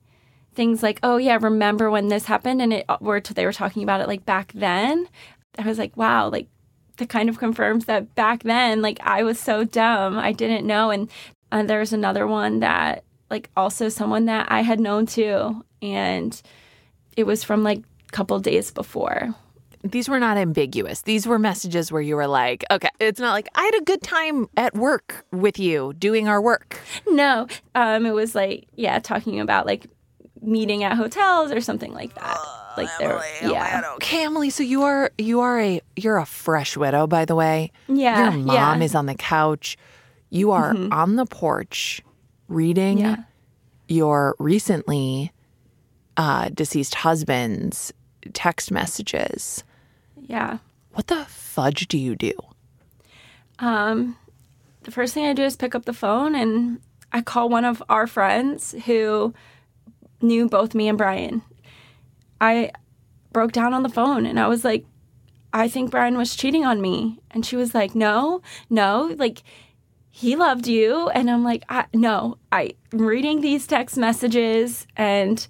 [0.56, 4.02] things like, "Oh yeah, remember when this happened?" And it were they were talking about
[4.02, 5.08] it like back then.
[5.58, 6.48] I was like, "Wow!" Like
[6.98, 10.92] that kind of confirms that back then, like I was so dumb, I didn't know.
[10.92, 11.10] And
[11.52, 16.40] uh, there's another one that like also someone that I had known too, and
[17.18, 19.36] it was from like a couple days before
[19.84, 21.02] these were not ambiguous.
[21.02, 24.02] These were messages where you were like, okay, it's not like I had a good
[24.02, 26.80] time at work with you doing our work.
[27.08, 29.88] No, um, it was like, yeah, talking about like
[30.42, 32.38] meeting at hotels or something like that.
[32.40, 33.82] Uh, like there, yeah.
[33.96, 34.50] Okay, Emily.
[34.50, 37.72] So you are you are a you're a fresh widow, by the way.
[37.88, 38.24] Yeah.
[38.24, 38.86] Your mom yeah.
[38.86, 39.78] is on the couch.
[40.30, 40.92] You are mm-hmm.
[40.92, 42.02] on the porch
[42.48, 43.18] reading yeah.
[43.88, 45.32] your recently
[46.18, 47.94] uh, deceased husband's
[48.34, 49.64] text messages.
[50.28, 50.60] Yeah.
[50.94, 52.34] What the fudge do you do?
[53.60, 54.18] Um,
[54.84, 56.80] the first thing I do is pick up the phone and
[57.12, 59.34] I call one of our friends who
[60.22, 61.42] knew both me and Brian.
[62.42, 62.72] I
[63.32, 64.86] broke down on the phone and I was like,
[65.54, 67.20] I think Brian was cheating on me.
[67.32, 69.44] And she was like, No, no, like
[70.10, 71.10] he loved you.
[71.10, 74.88] And I'm like, I, No, I'm reading these text messages.
[74.98, 75.46] And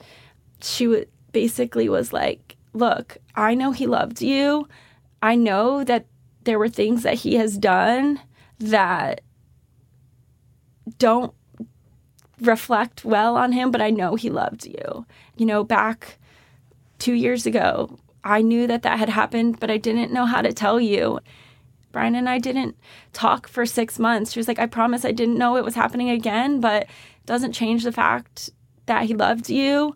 [0.62, 4.68] she w- basically was like, Look, I know he loved you.
[5.22, 6.08] I know that
[6.44, 8.20] there were things that he has done
[8.60, 9.22] that
[10.98, 11.34] don't
[12.42, 15.06] reflect well on him, but I know he loved you.
[15.38, 16.18] You know, back
[17.00, 20.54] two years ago, I knew that that had happened, but I didn't know how to
[20.54, 21.20] tell you.
[21.92, 22.76] Brian and I didn't
[23.14, 24.34] talk for six months.
[24.34, 26.88] She was like, I promise I didn't know it was happening again, but
[27.26, 28.50] doesn't change the fact
[28.88, 29.96] that he loved you.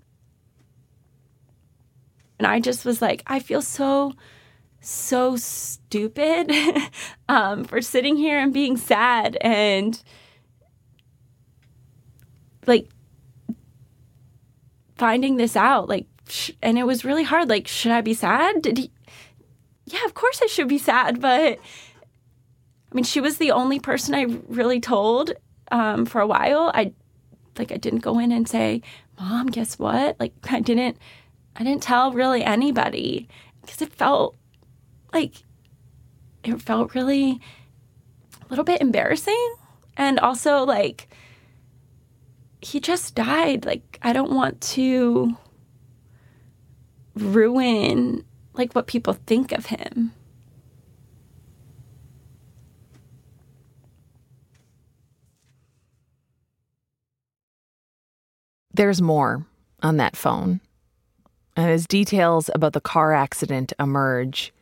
[2.38, 4.14] And I just was like, I feel so,
[4.80, 6.52] so stupid
[7.30, 10.02] um, for sitting here and being sad and
[12.68, 12.90] like
[14.96, 15.90] finding this out.
[15.90, 17.50] Like, sh- and it was really hard.
[17.50, 18.62] Like, should I be sad?
[18.62, 18.92] Did he?
[19.86, 21.22] Yeah, of course I should be sad.
[21.22, 21.60] But
[22.92, 25.32] I mean, she was the only person I really told
[25.72, 26.72] um, for a while.
[26.74, 26.94] I
[27.58, 28.82] like, I didn't go in and say,
[29.20, 30.20] Mom, guess what?
[30.20, 30.98] Like, I didn't
[31.58, 33.28] I didn't tell really anybody
[33.62, 34.36] because it felt
[35.12, 35.44] like
[36.44, 37.42] it felt really
[38.42, 39.56] a little bit embarrassing.
[39.98, 41.10] And also, like,
[42.62, 43.66] he just died.
[43.66, 45.36] Like, I don't want to
[47.16, 50.14] ruin like what people think of him.
[58.74, 59.44] There's more
[59.82, 60.62] on that phone.
[61.58, 64.54] And as details about the car accident emerge,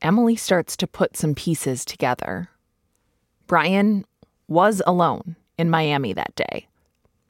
[0.00, 2.48] Emily starts to put some pieces together.
[3.48, 4.04] Brian
[4.46, 6.68] was alone in Miami that day,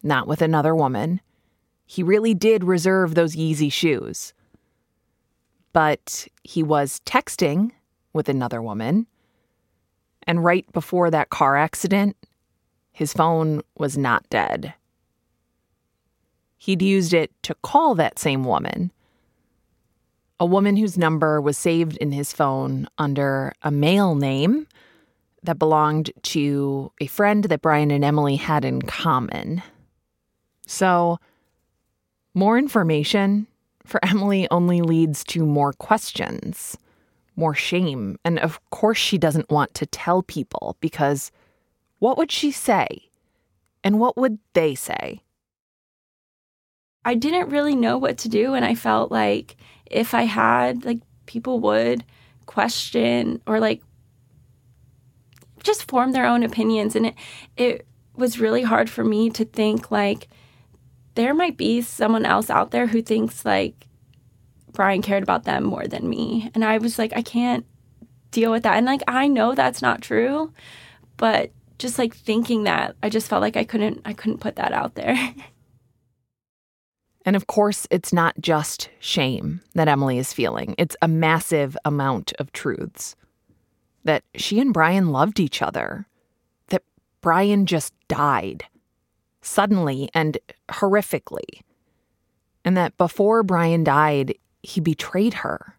[0.02, 1.22] not with another woman.
[1.86, 4.34] He really did reserve those Yeezy shoes.
[5.72, 7.70] But he was texting
[8.12, 9.06] with another woman.
[10.24, 12.14] And right before that car accident,
[12.92, 14.74] his phone was not dead.
[16.58, 18.90] He'd used it to call that same woman,
[20.40, 24.66] a woman whose number was saved in his phone under a male name
[25.42, 29.62] that belonged to a friend that Brian and Emily had in common.
[30.66, 31.18] So,
[32.34, 33.46] more information
[33.84, 36.76] for Emily only leads to more questions,
[37.36, 38.18] more shame.
[38.24, 41.32] And of course, she doesn't want to tell people because
[41.98, 42.86] what would she say?
[43.82, 45.22] And what would they say?
[47.08, 48.52] I didn't really know what to do.
[48.52, 52.04] And I felt like if I had, like, people would
[52.44, 53.82] question or like
[55.62, 56.94] just form their own opinions.
[56.94, 57.14] And it,
[57.56, 60.28] it was really hard for me to think like
[61.14, 63.86] there might be someone else out there who thinks like
[64.72, 66.50] Brian cared about them more than me.
[66.54, 67.64] And I was like, I can't
[68.32, 68.76] deal with that.
[68.76, 70.52] And like, I know that's not true,
[71.16, 74.74] but just like thinking that, I just felt like I couldn't, I couldn't put that
[74.74, 75.16] out there.
[77.28, 82.32] And of course, it's not just shame that Emily is feeling, it's a massive amount
[82.38, 83.16] of truths
[84.02, 86.06] that she and Brian loved each other,
[86.68, 86.84] that
[87.20, 88.64] Brian just died
[89.42, 90.38] suddenly and
[90.70, 91.60] horrifically,
[92.64, 95.76] and that before Brian died, he betrayed her.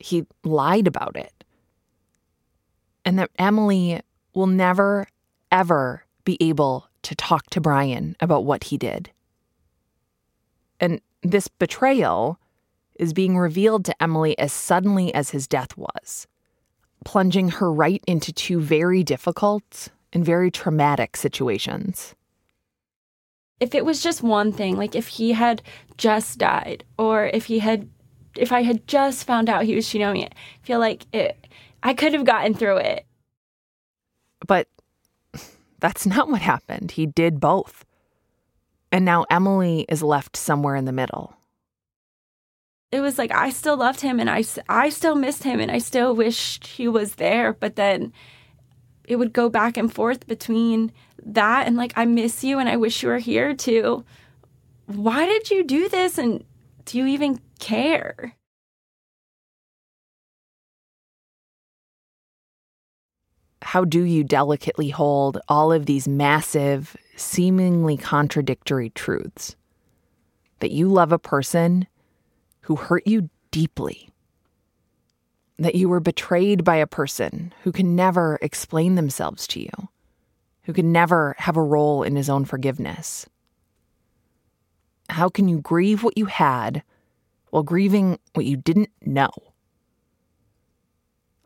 [0.00, 1.44] He lied about it.
[3.04, 4.00] And that Emily
[4.34, 5.06] will never,
[5.52, 9.12] ever be able to talk to Brian about what he did.
[10.80, 12.40] And this betrayal
[12.96, 16.26] is being revealed to Emily as suddenly as his death was
[17.04, 22.14] plunging her right into two very difficult and very traumatic situations.
[23.58, 25.62] If it was just one thing, like if he had
[25.96, 27.88] just died, or if he had,
[28.36, 31.46] if I had just found out he was cheating Shinomi, I feel like it,
[31.82, 33.06] I could have gotten through it.
[34.46, 34.68] But
[35.80, 36.92] that's not what happened.
[36.92, 37.84] He did both.
[38.92, 41.36] And now Emily is left somewhere in the middle
[42.92, 45.78] it was like I still loved him and I, I still missed him and I
[45.78, 47.52] still wished he was there.
[47.52, 48.12] But then
[49.04, 50.92] it would go back and forth between
[51.24, 54.04] that and like, I miss you and I wish you were here too.
[54.86, 56.18] Why did you do this?
[56.18, 56.44] And
[56.84, 58.34] do you even care?
[63.62, 69.56] How do you delicately hold all of these massive, seemingly contradictory truths?
[70.60, 71.86] That you love a person
[72.62, 74.08] who hurt you deeply.
[75.58, 79.88] That you were betrayed by a person who can never explain themselves to you,
[80.62, 83.26] who can never have a role in his own forgiveness.
[85.08, 86.82] How can you grieve what you had
[87.50, 89.30] while grieving what you didn't know?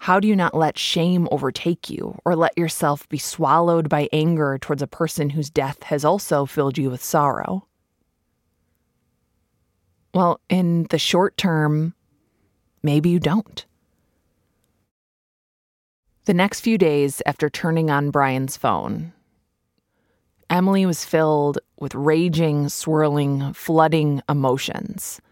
[0.05, 4.59] How do you not let shame overtake you or let yourself be swallowed by anger
[4.61, 7.67] towards a person whose death has also filled you with sorrow?
[10.13, 11.95] Well, in the short term,
[12.83, 13.65] maybe you don't.
[16.27, 19.15] The next few days after turning on Brian's phone,
[20.51, 25.23] Emily was filled with raging, swirling, flooding emotions,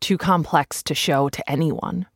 [0.00, 2.06] too complex to show to anyone.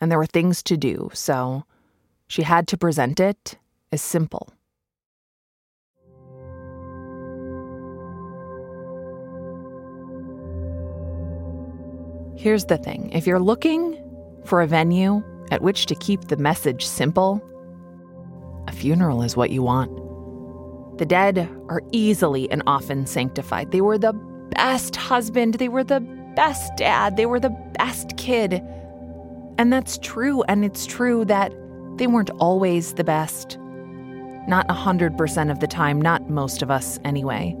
[0.00, 1.64] And there were things to do, so
[2.26, 3.58] she had to present it
[3.92, 4.52] as simple.
[12.36, 13.98] Here's the thing if you're looking
[14.44, 17.40] for a venue at which to keep the message simple,
[18.68, 19.90] a funeral is what you want.
[20.98, 23.70] The dead are easily and often sanctified.
[23.70, 24.12] They were the
[24.50, 26.00] best husband, they were the
[26.36, 28.62] best dad, they were the best kid.
[29.58, 31.52] And that's true, and it's true that
[31.96, 33.58] they weren't always the best.
[34.48, 37.56] Not 100% of the time, not most of us anyway.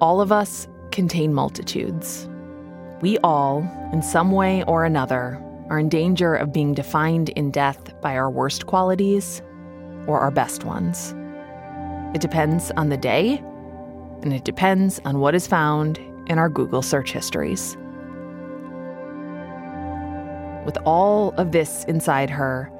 [0.00, 2.28] All of us contain multitudes.
[3.00, 3.60] We all,
[3.92, 8.30] in some way or another, are in danger of being defined in death by our
[8.30, 9.42] worst qualities
[10.06, 11.14] or our best ones.
[12.14, 13.42] It depends on the day,
[14.22, 17.76] and it depends on what is found in our Google search histories.
[20.64, 22.70] With all of this inside her,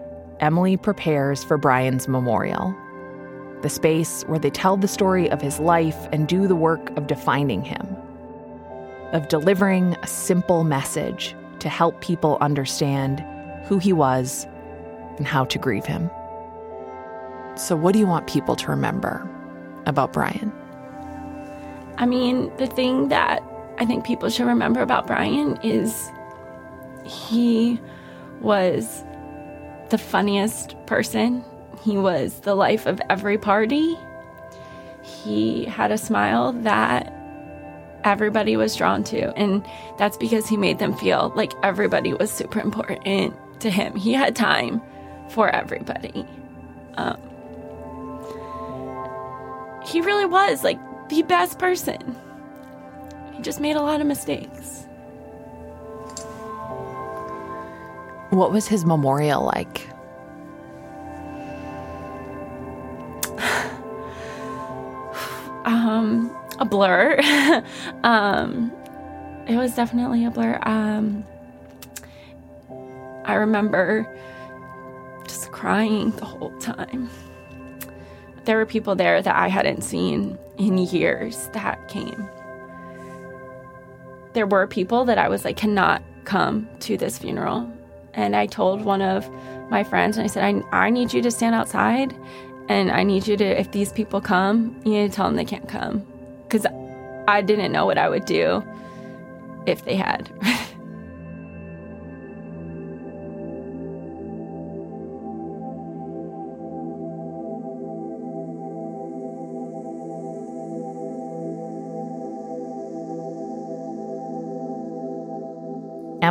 [0.40, 2.74] Emily prepares for Brian's memorial.
[3.62, 7.06] the space where they tell the story of his life and do the work of
[7.06, 7.96] defining him,
[9.12, 13.24] of delivering a simple message to help people understand
[13.64, 14.46] who he was
[15.16, 16.10] and how to grieve him.
[17.56, 19.26] So, what do you want people to remember
[19.86, 20.52] about Brian?
[21.96, 23.42] I mean, the thing that
[23.78, 26.10] I think people should remember about Brian is
[27.04, 27.80] he
[28.40, 29.04] was
[29.90, 31.44] the funniest person.
[31.82, 33.96] He was the life of every party.
[35.02, 37.12] He had a smile that
[38.04, 39.36] everybody was drawn to.
[39.38, 39.64] And
[39.98, 43.96] that's because he made them feel like everybody was super important to him.
[43.96, 44.80] He had time
[45.30, 46.26] for everybody.
[46.96, 47.18] Um,
[49.86, 50.78] he really was like
[51.08, 52.16] the best person.
[53.34, 54.83] He just made a lot of mistakes.
[58.34, 59.88] What was his memorial like?
[65.64, 67.20] um, a blur.
[68.02, 68.72] um,
[69.46, 70.58] it was definitely a blur.
[70.64, 71.24] Um,
[73.24, 74.12] I remember
[75.28, 77.08] just crying the whole time.
[78.46, 82.28] There were people there that I hadn't seen in years that came.
[84.32, 87.70] There were people that I was like, cannot come to this funeral.
[88.16, 89.28] And I told one of
[89.70, 92.14] my friends, and I said, I, I need you to stand outside
[92.68, 95.44] and I need you to, if these people come, you need to tell them they
[95.44, 96.06] can't come.
[96.48, 96.66] Because
[97.28, 98.64] I didn't know what I would do
[99.66, 100.30] if they had.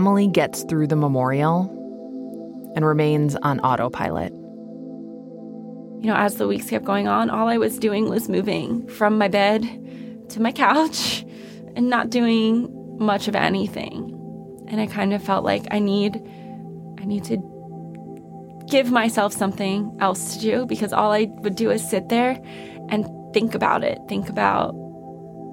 [0.03, 1.61] Emily gets through the memorial
[2.75, 4.33] and remains on autopilot.
[6.03, 9.17] You know, as the weeks kept going on, all I was doing was moving from
[9.17, 9.61] my bed
[10.31, 11.25] to my couch
[11.77, 12.67] and not doing
[12.99, 14.11] much of anything.
[14.67, 16.17] And I kind of felt like I need
[16.99, 17.37] I need to
[18.67, 22.37] give myself something else to do because all I would do is sit there
[22.89, 23.99] and think about it.
[24.09, 24.75] Think about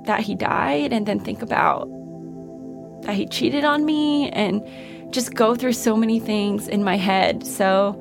[0.06, 1.88] that he died and then think about
[3.02, 4.62] that he cheated on me and
[5.12, 7.46] just go through so many things in my head.
[7.46, 8.00] So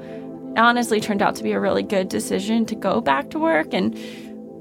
[0.57, 3.97] honestly turned out to be a really good decision to go back to work and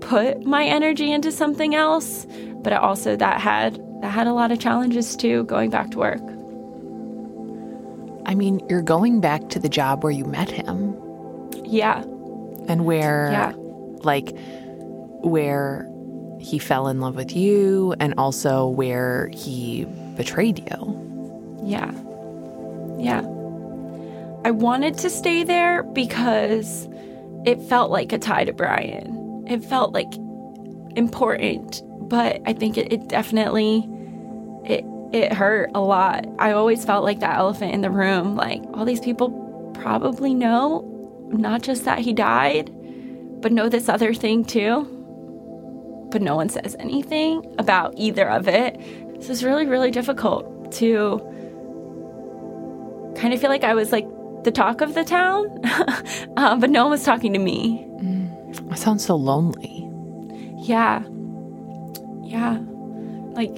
[0.01, 2.27] put my energy into something else.
[2.63, 6.23] But also that had that had a lot of challenges too going back to work.
[8.27, 10.95] I mean, you're going back to the job where you met him.
[11.65, 12.03] Yeah.
[12.69, 13.53] And where yeah.
[14.03, 14.37] like
[15.23, 15.89] where
[16.39, 19.87] he fell in love with you and also where he
[20.19, 21.61] betrayed you.
[21.65, 21.93] Yeah.
[22.99, 23.21] Yeah.
[24.45, 26.89] I wanted to stay there because
[27.47, 29.45] it felt like a tie to Brian.
[29.49, 30.13] It felt like
[30.97, 33.89] important, but I think it, it definitely
[34.65, 36.27] it it hurt a lot.
[36.39, 38.35] I always felt like that elephant in the room.
[38.35, 39.31] Like all these people
[39.75, 40.85] probably know
[41.33, 42.71] not just that he died,
[43.41, 44.85] but know this other thing too.
[46.11, 48.81] But no one says anything about either of it.
[49.19, 51.19] This is really, really difficult to
[53.17, 54.07] kind of feel like I was like
[54.45, 55.47] the talk of the town,
[56.37, 57.85] um, but no one was talking to me.
[58.01, 58.73] Mm.
[58.73, 59.89] It sounds so lonely.
[60.63, 61.03] Yeah.
[62.23, 62.59] Yeah.
[63.33, 63.57] Like,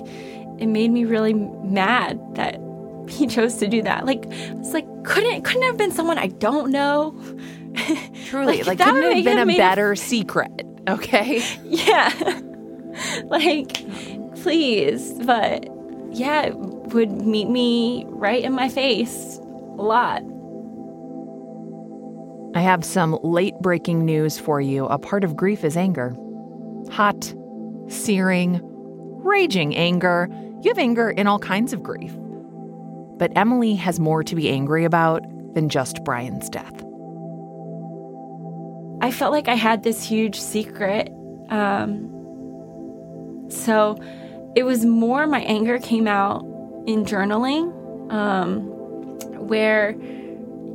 [0.58, 2.61] it made me really mad that
[3.08, 4.06] he chose to do that.
[4.06, 7.12] Like, it's like, couldn't couldn't have been someone I don't know.
[8.26, 10.66] Truly, like, like couldn't have been a better secret.
[10.88, 11.42] Okay.
[11.64, 12.12] Yeah.
[13.24, 13.76] like,
[14.43, 15.12] please.
[15.24, 15.68] But
[16.11, 20.22] yeah, it would meet me right in my face a lot.
[22.55, 24.86] I have some late breaking news for you.
[24.86, 26.14] A part of grief is anger.
[26.91, 27.32] Hot,
[27.86, 30.28] searing, raging anger.
[30.62, 32.12] You have anger in all kinds of grief.
[33.18, 35.22] But Emily has more to be angry about
[35.55, 36.74] than just Brian's death.
[39.03, 41.12] I felt like I had this huge secret.
[41.51, 42.09] Um,
[43.49, 43.97] so
[44.57, 46.42] it was more my anger came out
[46.86, 47.72] in journaling,
[48.12, 48.62] um,
[49.46, 49.94] where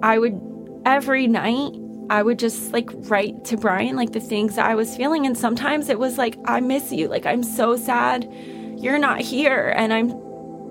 [0.02, 0.40] I would
[0.86, 1.72] every night
[2.10, 5.38] I would just like write to Brian like the things that I was feeling, and
[5.38, 8.32] sometimes it was like I miss you, like I'm so sad
[8.78, 10.14] you're not here, and I'm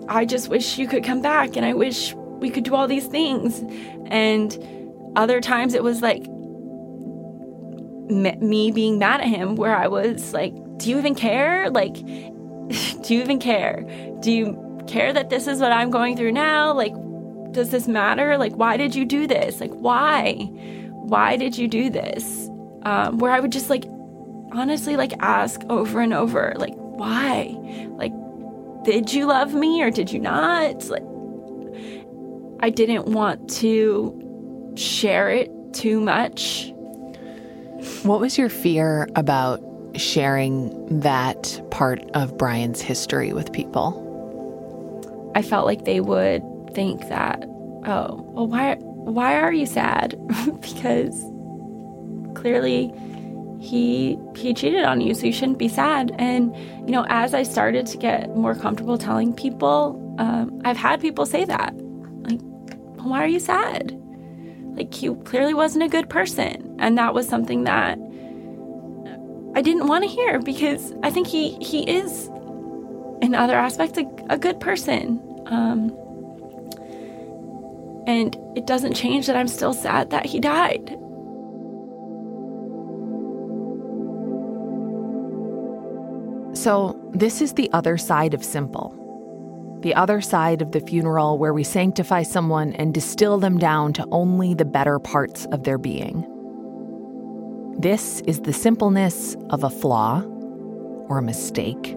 [0.08, 3.06] I just wish you could come back, and I wish we could do all these
[3.06, 3.64] things,
[4.06, 4.56] and
[5.16, 6.26] other times it was like
[8.10, 11.70] me being mad at him where I was like, do you even care?
[11.70, 11.96] Like,
[13.02, 13.84] do you even care?
[14.20, 16.72] Do you care that this is what I'm going through now?
[16.72, 16.94] Like,
[17.52, 18.36] does this matter?
[18.36, 19.60] Like, why did you do this?
[19.60, 20.48] Like, why?
[20.90, 22.48] Why did you do this?
[22.82, 23.84] Um, where I would just like
[24.52, 27.56] honestly like ask over and over, like, why?
[27.90, 28.12] Like,
[28.84, 30.84] did you love me or did you not?
[30.84, 31.02] Like,
[32.60, 36.72] I didn't want to share it too much.
[38.02, 39.60] What was your fear about
[39.96, 44.00] sharing that part of Brian's history with people?
[45.34, 46.42] I felt like they would
[46.74, 47.44] think that,
[47.86, 50.16] oh, well, why, why are you sad?
[50.60, 51.24] because
[52.34, 52.92] clearly
[53.60, 56.14] he he cheated on you, so you shouldn't be sad.
[56.18, 56.54] And
[56.86, 61.24] you know, as I started to get more comfortable telling people, um, I've had people
[61.26, 61.74] say that,
[62.28, 62.40] like,
[62.98, 63.98] why are you sad?
[64.76, 67.98] Like he clearly wasn't a good person, and that was something that
[69.54, 72.26] I didn't want to hear because I think he he is,
[73.22, 75.22] in other aspects, a, a good person.
[75.46, 75.96] Um,
[78.06, 80.98] and it doesn't change that I'm still sad that he died.
[86.56, 89.00] So, this is the other side of simple.
[89.82, 94.06] The other side of the funeral where we sanctify someone and distill them down to
[94.10, 96.26] only the better parts of their being.
[97.78, 100.22] This is the simpleness of a flaw,
[101.08, 101.96] or a mistake,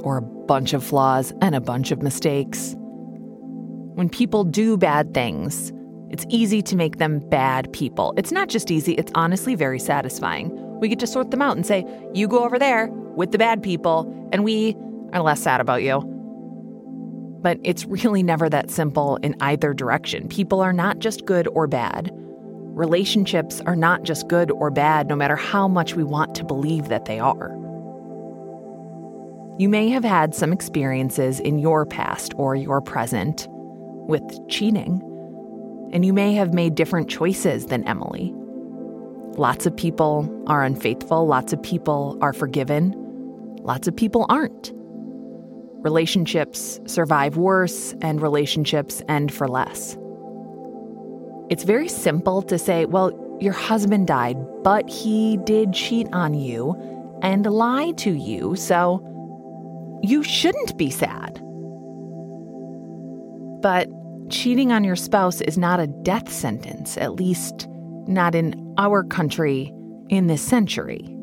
[0.00, 2.74] or a bunch of flaws and a bunch of mistakes.
[3.94, 5.72] When people do bad things,
[6.10, 8.12] it's easy to make them bad people.
[8.16, 10.50] It's not just easy, it's honestly very satisfying.
[10.80, 13.62] We get to sort them out and say, you go over there with the bad
[13.62, 14.76] people, and we
[15.12, 16.00] are less sad about you.
[17.40, 20.28] But it's really never that simple in either direction.
[20.28, 22.12] People are not just good or bad.
[22.82, 26.88] Relationships are not just good or bad, no matter how much we want to believe
[26.88, 27.56] that they are.
[29.56, 33.46] You may have had some experiences in your past or your present
[34.08, 35.00] with cheating,
[35.92, 38.32] and you may have made different choices than Emily.
[39.36, 42.96] Lots of people are unfaithful, lots of people are forgiven,
[43.60, 44.72] lots of people aren't.
[45.84, 49.96] Relationships survive worse, and relationships end for less.
[51.52, 56.74] It's very simple to say, well, your husband died, but he did cheat on you
[57.20, 61.34] and lie to you, so you shouldn't be sad.
[63.60, 63.90] But
[64.30, 67.68] cheating on your spouse is not a death sentence, at least
[68.06, 69.74] not in our country
[70.08, 71.14] in this century.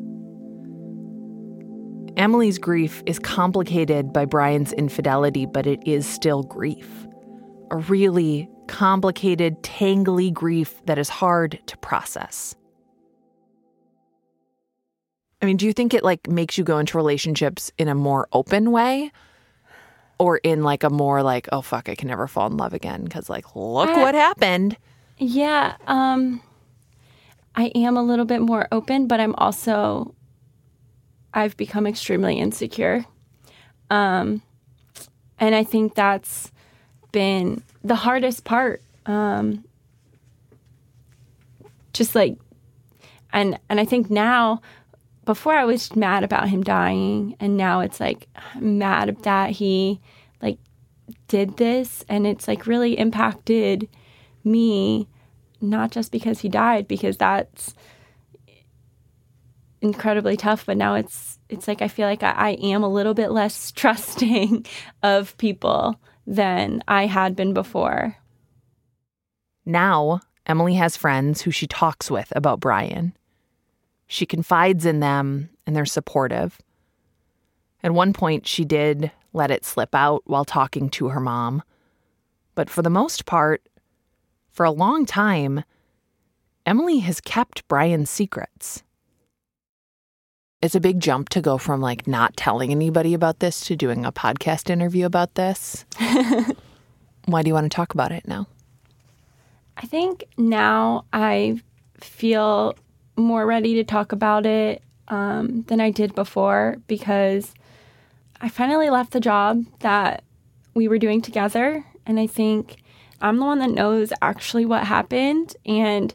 [2.16, 7.08] Emily's grief is complicated by Brian's infidelity, but it is still grief.
[7.72, 12.54] A really complicated, tangly grief that is hard to process.
[15.42, 18.28] I mean, do you think it like makes you go into relationships in a more
[18.32, 19.10] open way?
[20.18, 23.02] Or in like a more like, oh fuck, I can never fall in love again
[23.02, 24.76] because like look I, what happened.
[25.18, 26.40] Yeah, um
[27.56, 30.14] I am a little bit more open, but I'm also
[31.34, 33.04] I've become extremely insecure.
[33.88, 34.42] Um,
[35.38, 36.52] and I think that's
[37.10, 38.82] been the hardest part.
[39.06, 39.64] Um,
[41.92, 42.36] just like,
[43.32, 44.60] and and I think now,
[45.24, 50.00] before I was mad about him dying, and now it's like I'm mad that he
[50.42, 50.58] like
[51.28, 53.88] did this, and it's like really impacted
[54.44, 55.08] me,
[55.60, 57.74] not just because he died, because that's
[59.80, 63.14] incredibly tough, but now it's it's like I feel like I, I am a little
[63.14, 64.66] bit less trusting
[65.02, 68.16] of people than I had been before.
[69.64, 73.16] Now, Emily has friends who she talks with about Brian.
[74.06, 76.58] She confides in them and they're supportive.
[77.82, 81.62] At one point, she did let it slip out while talking to her mom.
[82.54, 83.62] But for the most part,
[84.50, 85.64] for a long time,
[86.66, 88.82] Emily has kept Brian's secrets
[90.62, 94.04] it's a big jump to go from like not telling anybody about this to doing
[94.04, 95.84] a podcast interview about this.
[97.26, 98.46] Why do you want to talk about it now?
[99.76, 101.60] I think now I
[101.98, 102.74] feel
[103.16, 107.54] more ready to talk about it um, than I did before because
[108.40, 110.24] I finally left the job that
[110.74, 111.84] we were doing together.
[112.04, 112.82] And I think
[113.22, 115.56] I'm the one that knows actually what happened.
[115.64, 116.14] And,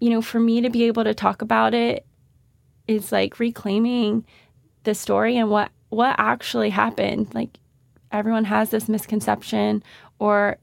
[0.00, 2.04] you know, for me to be able to talk about it
[2.88, 4.24] is like reclaiming
[4.84, 7.34] the story and what what actually happened.
[7.34, 7.58] Like
[8.10, 9.82] everyone has this misconception
[10.18, 10.56] or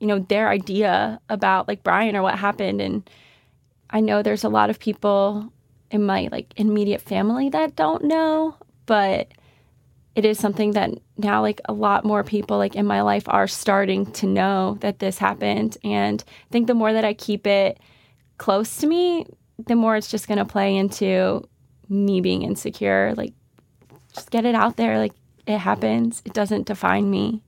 [0.00, 3.08] you know their idea about like Brian or what happened and
[3.90, 5.50] I know there's a lot of people
[5.90, 9.32] in my like immediate family that don't know, but
[10.14, 13.46] it is something that now like a lot more people like in my life are
[13.46, 17.78] starting to know that this happened and I think the more that I keep it
[18.36, 19.26] close to me,
[19.66, 21.48] the more it's just going to play into
[21.88, 23.14] me being insecure.
[23.16, 23.34] Like,
[24.14, 24.98] just get it out there.
[24.98, 25.12] Like,
[25.46, 26.22] it happens.
[26.24, 27.42] It doesn't define me.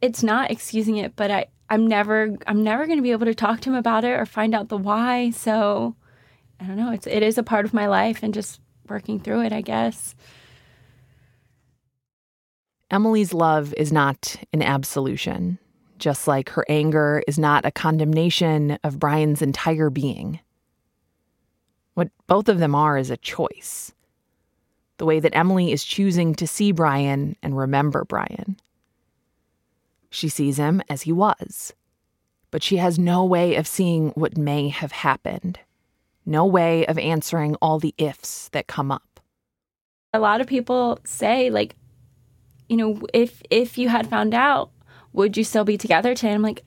[0.00, 3.34] It's not excusing it, but I, I'm never I'm never going to be able to
[3.34, 5.30] talk to him about it or find out the why.
[5.30, 5.96] So
[6.60, 6.92] I don't know.
[6.92, 10.14] It's it is a part of my life and just working through it, I guess.
[12.90, 15.58] Emily's love is not an absolution,
[15.98, 20.38] just like her anger is not a condemnation of Brian's entire being.
[21.96, 23.94] What both of them are is a choice.
[24.98, 28.60] The way that Emily is choosing to see Brian and remember Brian.
[30.10, 31.72] She sees him as he was,
[32.50, 35.58] but she has no way of seeing what may have happened,
[36.26, 39.18] no way of answering all the ifs that come up.
[40.12, 41.76] A lot of people say, like,
[42.68, 44.70] you know, if if you had found out,
[45.14, 46.34] would you still be together today?
[46.34, 46.62] I'm like,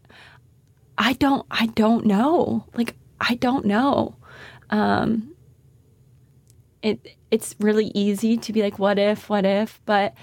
[0.97, 2.65] I don't, I don't know.
[2.73, 4.15] Like, I don't know.
[4.69, 5.35] Um,
[6.81, 10.13] it it's really easy to be like, what if, what if, but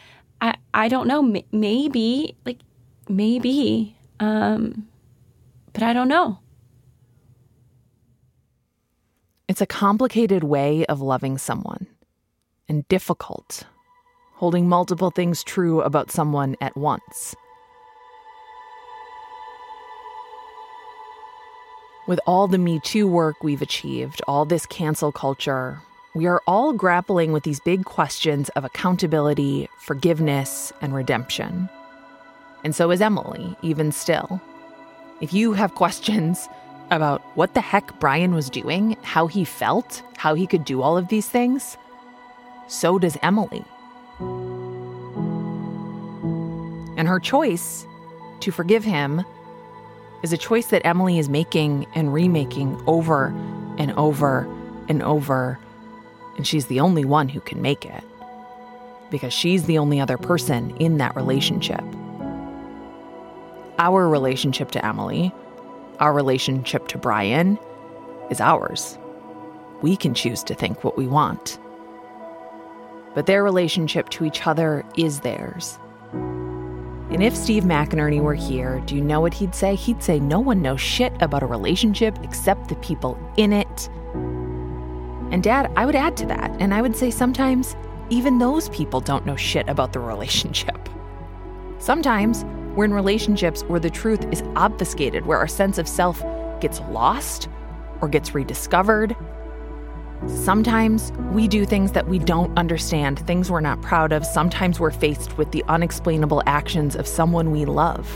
[0.40, 1.22] I I don't know.
[1.52, 2.60] Maybe like
[3.08, 4.88] maybe, um,
[5.72, 6.38] but I don't know.
[9.48, 11.86] It's a complicated way of loving someone
[12.68, 13.64] and difficult
[14.36, 17.34] holding multiple things true about someone at once.
[22.06, 25.80] With all the Me Too work we've achieved, all this cancel culture,
[26.14, 31.68] we are all grappling with these big questions of accountability, forgiveness, and redemption.
[32.62, 34.40] And so is Emily, even still.
[35.20, 36.48] If you have questions
[36.92, 40.96] about what the heck Brian was doing, how he felt, how he could do all
[40.96, 41.76] of these things,
[42.68, 43.64] so does Emily.
[46.96, 47.84] And her choice
[48.38, 49.24] to forgive him
[50.26, 53.26] is a choice that Emily is making and remaking over
[53.78, 54.40] and over
[54.88, 55.56] and over.
[56.36, 58.02] And she's the only one who can make it
[59.08, 61.80] because she's the only other person in that relationship.
[63.78, 65.32] Our relationship to Emily,
[66.00, 67.56] our relationship to Brian,
[68.28, 68.98] is ours.
[69.80, 71.56] We can choose to think what we want.
[73.14, 75.78] But their relationship to each other is theirs.
[77.10, 79.76] And if Steve McInerney were here, do you know what he'd say?
[79.76, 83.88] He'd say, No one knows shit about a relationship except the people in it.
[85.32, 87.76] And dad, I would add to that, and I would say sometimes
[88.10, 90.88] even those people don't know shit about the relationship.
[91.78, 92.44] Sometimes
[92.74, 96.22] we're in relationships where the truth is obfuscated, where our sense of self
[96.60, 97.48] gets lost
[98.00, 99.16] or gets rediscovered
[100.24, 104.24] Sometimes we do things that we don't understand, things we're not proud of.
[104.24, 108.10] Sometimes we're faced with the unexplainable actions of someone we love.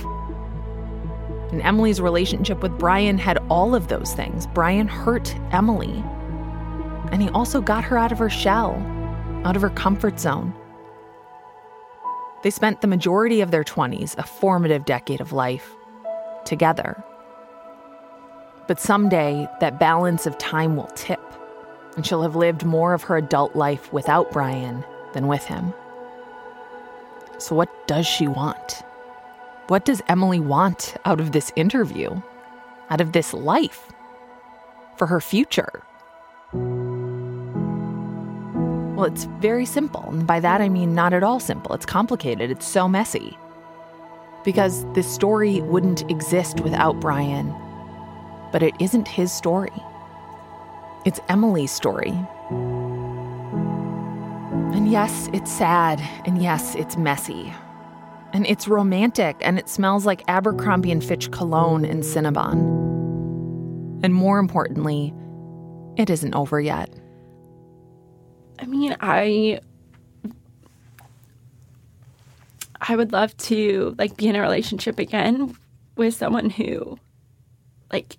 [1.52, 4.46] And Emily's relationship with Brian had all of those things.
[4.48, 6.02] Brian hurt Emily.
[7.12, 8.74] And he also got her out of her shell,
[9.44, 10.54] out of her comfort zone.
[12.42, 15.74] They spent the majority of their 20s, a formative decade of life,
[16.44, 17.04] together.
[18.66, 21.20] But someday, that balance of time will tip
[21.96, 25.72] and she'll have lived more of her adult life without Brian than with him.
[27.38, 28.82] So, what does she want?
[29.68, 32.20] What does Emily want out of this interview,
[32.90, 33.92] out of this life,
[34.96, 35.82] for her future?
[39.00, 40.04] Well, it's very simple.
[40.10, 41.74] And by that, I mean not at all simple.
[41.74, 43.38] It's complicated, it's so messy.
[44.44, 47.54] Because this story wouldn't exist without Brian,
[48.52, 49.72] but it isn't his story.
[51.06, 52.12] It's Emily's story.
[54.74, 55.98] And yes, it's sad.
[56.26, 57.52] And yes, it's messy.
[58.32, 62.60] And it's romantic and it smells like Abercrombie and Fitch cologne and Cinnabon.
[64.04, 65.14] And more importantly,
[65.96, 66.92] it isn't over yet.
[68.58, 69.60] I mean, I
[72.80, 75.56] I would love to like be in a relationship again
[75.96, 76.98] with someone who
[77.92, 78.16] like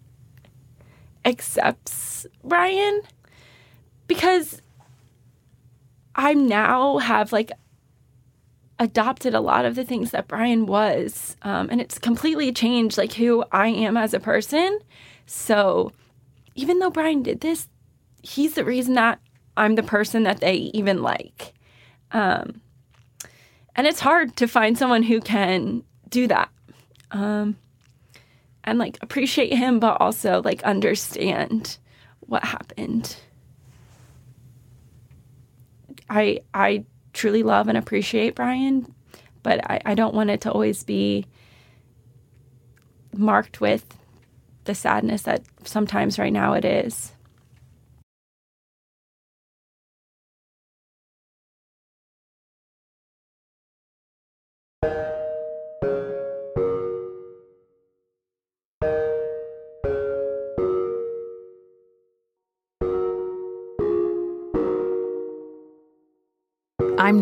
[1.25, 3.01] accepts Brian
[4.07, 4.61] because
[6.15, 7.51] I now have like
[8.79, 13.13] adopted a lot of the things that Brian was, um, and it's completely changed like
[13.13, 14.79] who I am as a person.
[15.25, 15.91] So
[16.55, 17.69] even though Brian did this,
[18.23, 19.19] he's the reason that
[19.55, 21.53] I'm the person that they even like.
[22.11, 22.61] Um,
[23.75, 26.49] and it's hard to find someone who can do that.
[27.11, 27.57] Um,
[28.63, 31.77] and like appreciate him, but also like understand
[32.21, 33.15] what happened.
[36.09, 38.93] I I truly love and appreciate Brian,
[39.43, 41.25] but I, I don't want it to always be
[43.13, 43.97] marked with
[44.65, 47.11] the sadness that sometimes right now it is.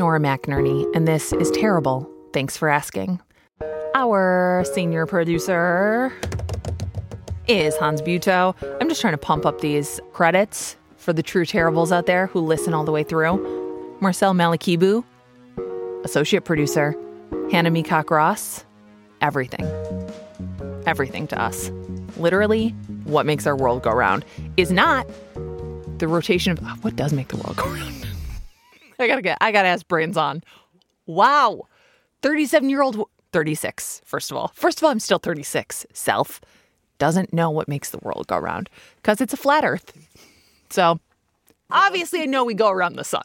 [0.10, 2.10] Nora McInerney, and this is Terrible.
[2.34, 3.20] Thanks for asking.
[3.93, 6.12] Our senior producer
[7.47, 8.55] is Hans Buetow.
[8.82, 12.39] I'm just trying to pump up these credits for the true terribles out there who
[12.39, 13.97] listen all the way through.
[14.01, 15.03] Marcel Malekebu,
[16.03, 16.95] associate producer.
[17.51, 18.66] Hannah Meacock Ross,
[19.22, 19.68] everything.
[20.88, 21.70] Everything to us.
[22.18, 22.70] Literally,
[23.03, 24.26] what makes our world go round
[24.57, 25.07] is not
[25.99, 27.99] the rotation of what does make the world go round.
[29.02, 30.43] I gotta get, I gotta ask brains on.
[31.06, 31.64] Wow.
[32.22, 34.52] 37 year old, 36, first of all.
[34.54, 35.86] First of all, I'm still 36.
[35.93, 36.41] Self
[36.97, 39.93] doesn't know what makes the world go round because it's a flat earth.
[40.70, 41.00] So
[41.72, 43.24] obviously, I know we go around the sun.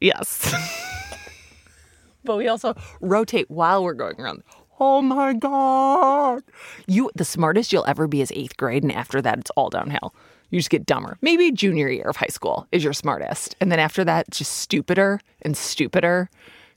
[0.00, 0.54] Yes.
[2.24, 4.42] but we also rotate while we're going around.
[4.78, 6.42] Oh my God.
[6.86, 8.82] You, the smartest you'll ever be is eighth grade.
[8.82, 10.14] And after that, it's all downhill.
[10.50, 11.18] You just get dumber.
[11.20, 13.56] Maybe junior year of high school is your smartest.
[13.60, 16.30] And then after that, just stupider and stupider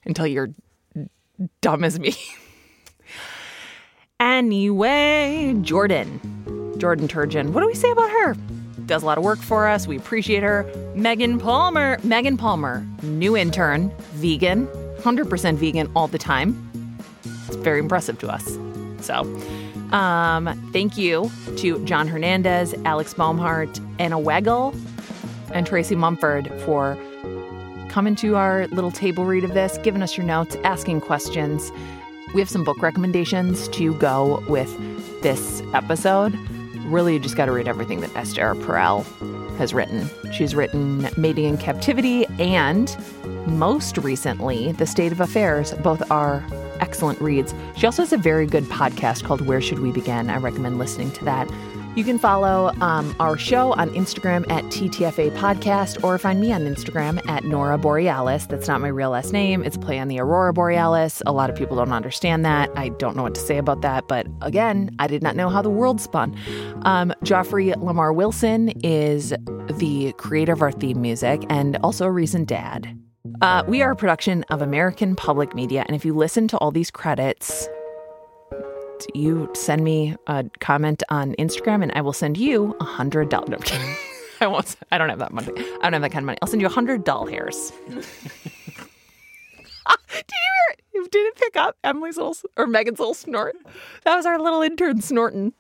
[0.06, 0.50] until you're
[1.62, 2.16] dumb as me.
[4.20, 6.76] anyway, Jordan.
[6.78, 7.52] Jordan Turgeon.
[7.52, 8.36] What do we say about her?
[8.88, 9.88] Does a lot of work for us.
[9.88, 10.70] We appreciate her.
[10.96, 11.98] Megan Palmer.
[12.04, 14.68] Megan Palmer, new intern, vegan,
[15.02, 16.56] 100% vegan all the time.
[17.48, 18.58] It's very impressive to us.
[19.02, 19.24] So,
[19.92, 24.76] um, thank you to John Hernandez, Alex Baumhart, Anna Weigel,
[25.54, 26.98] and Tracy Mumford for
[27.90, 31.72] coming to our little table read of this, giving us your notes, asking questions.
[32.34, 34.74] We have some book recommendations to go with
[35.22, 36.34] this episode.
[36.86, 39.06] Really, you just got to read everything that Esther Perel
[39.58, 40.10] has written.
[40.32, 42.96] She's written Mating in Captivity and
[43.48, 45.74] most recently, The State of Affairs.
[45.74, 46.44] Both are
[46.82, 47.54] excellent reads.
[47.78, 50.30] She also has a very good podcast called Where Should We Begin?
[50.30, 51.50] I recommend listening to that.
[51.96, 56.62] You can follow um, our show on Instagram at TTFA Podcast or find me on
[56.62, 58.46] Instagram at Nora Borealis.
[58.46, 59.62] That's not my real last name.
[59.62, 61.22] It's a play on the Aurora Borealis.
[61.26, 62.70] A lot of people don't understand that.
[62.78, 64.08] I don't know what to say about that.
[64.08, 66.34] But again, I did not know how the world spun.
[66.84, 69.34] Um, Joffrey Lamar Wilson is
[69.78, 73.01] the creator of our theme music and also a recent dad.
[73.42, 75.84] Uh, we are a production of American Public Media.
[75.88, 77.68] And if you listen to all these credits,
[79.16, 83.72] you send me a comment on Instagram and I will send you a hundred dollars.
[84.42, 84.76] I won't.
[84.92, 85.52] I don't have that money.
[85.58, 86.38] I don't have that kind of money.
[86.44, 87.72] I'll send you a hundred doll hairs.
[87.90, 88.06] Did
[90.30, 90.42] you
[90.94, 91.08] hear?
[91.10, 93.56] Did it pick up Emily's little or Megan's little snort?
[94.04, 95.54] That was our little intern snorting.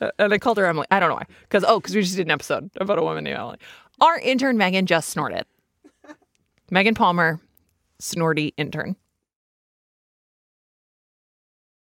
[0.00, 0.86] Uh, and I called her Emily.
[0.90, 1.26] I don't know why.
[1.42, 3.58] Because oh, because we just did an episode about a woman named Emily.
[4.00, 5.44] Our intern Megan just snorted.
[6.70, 7.40] Megan Palmer,
[7.98, 8.96] snorty intern.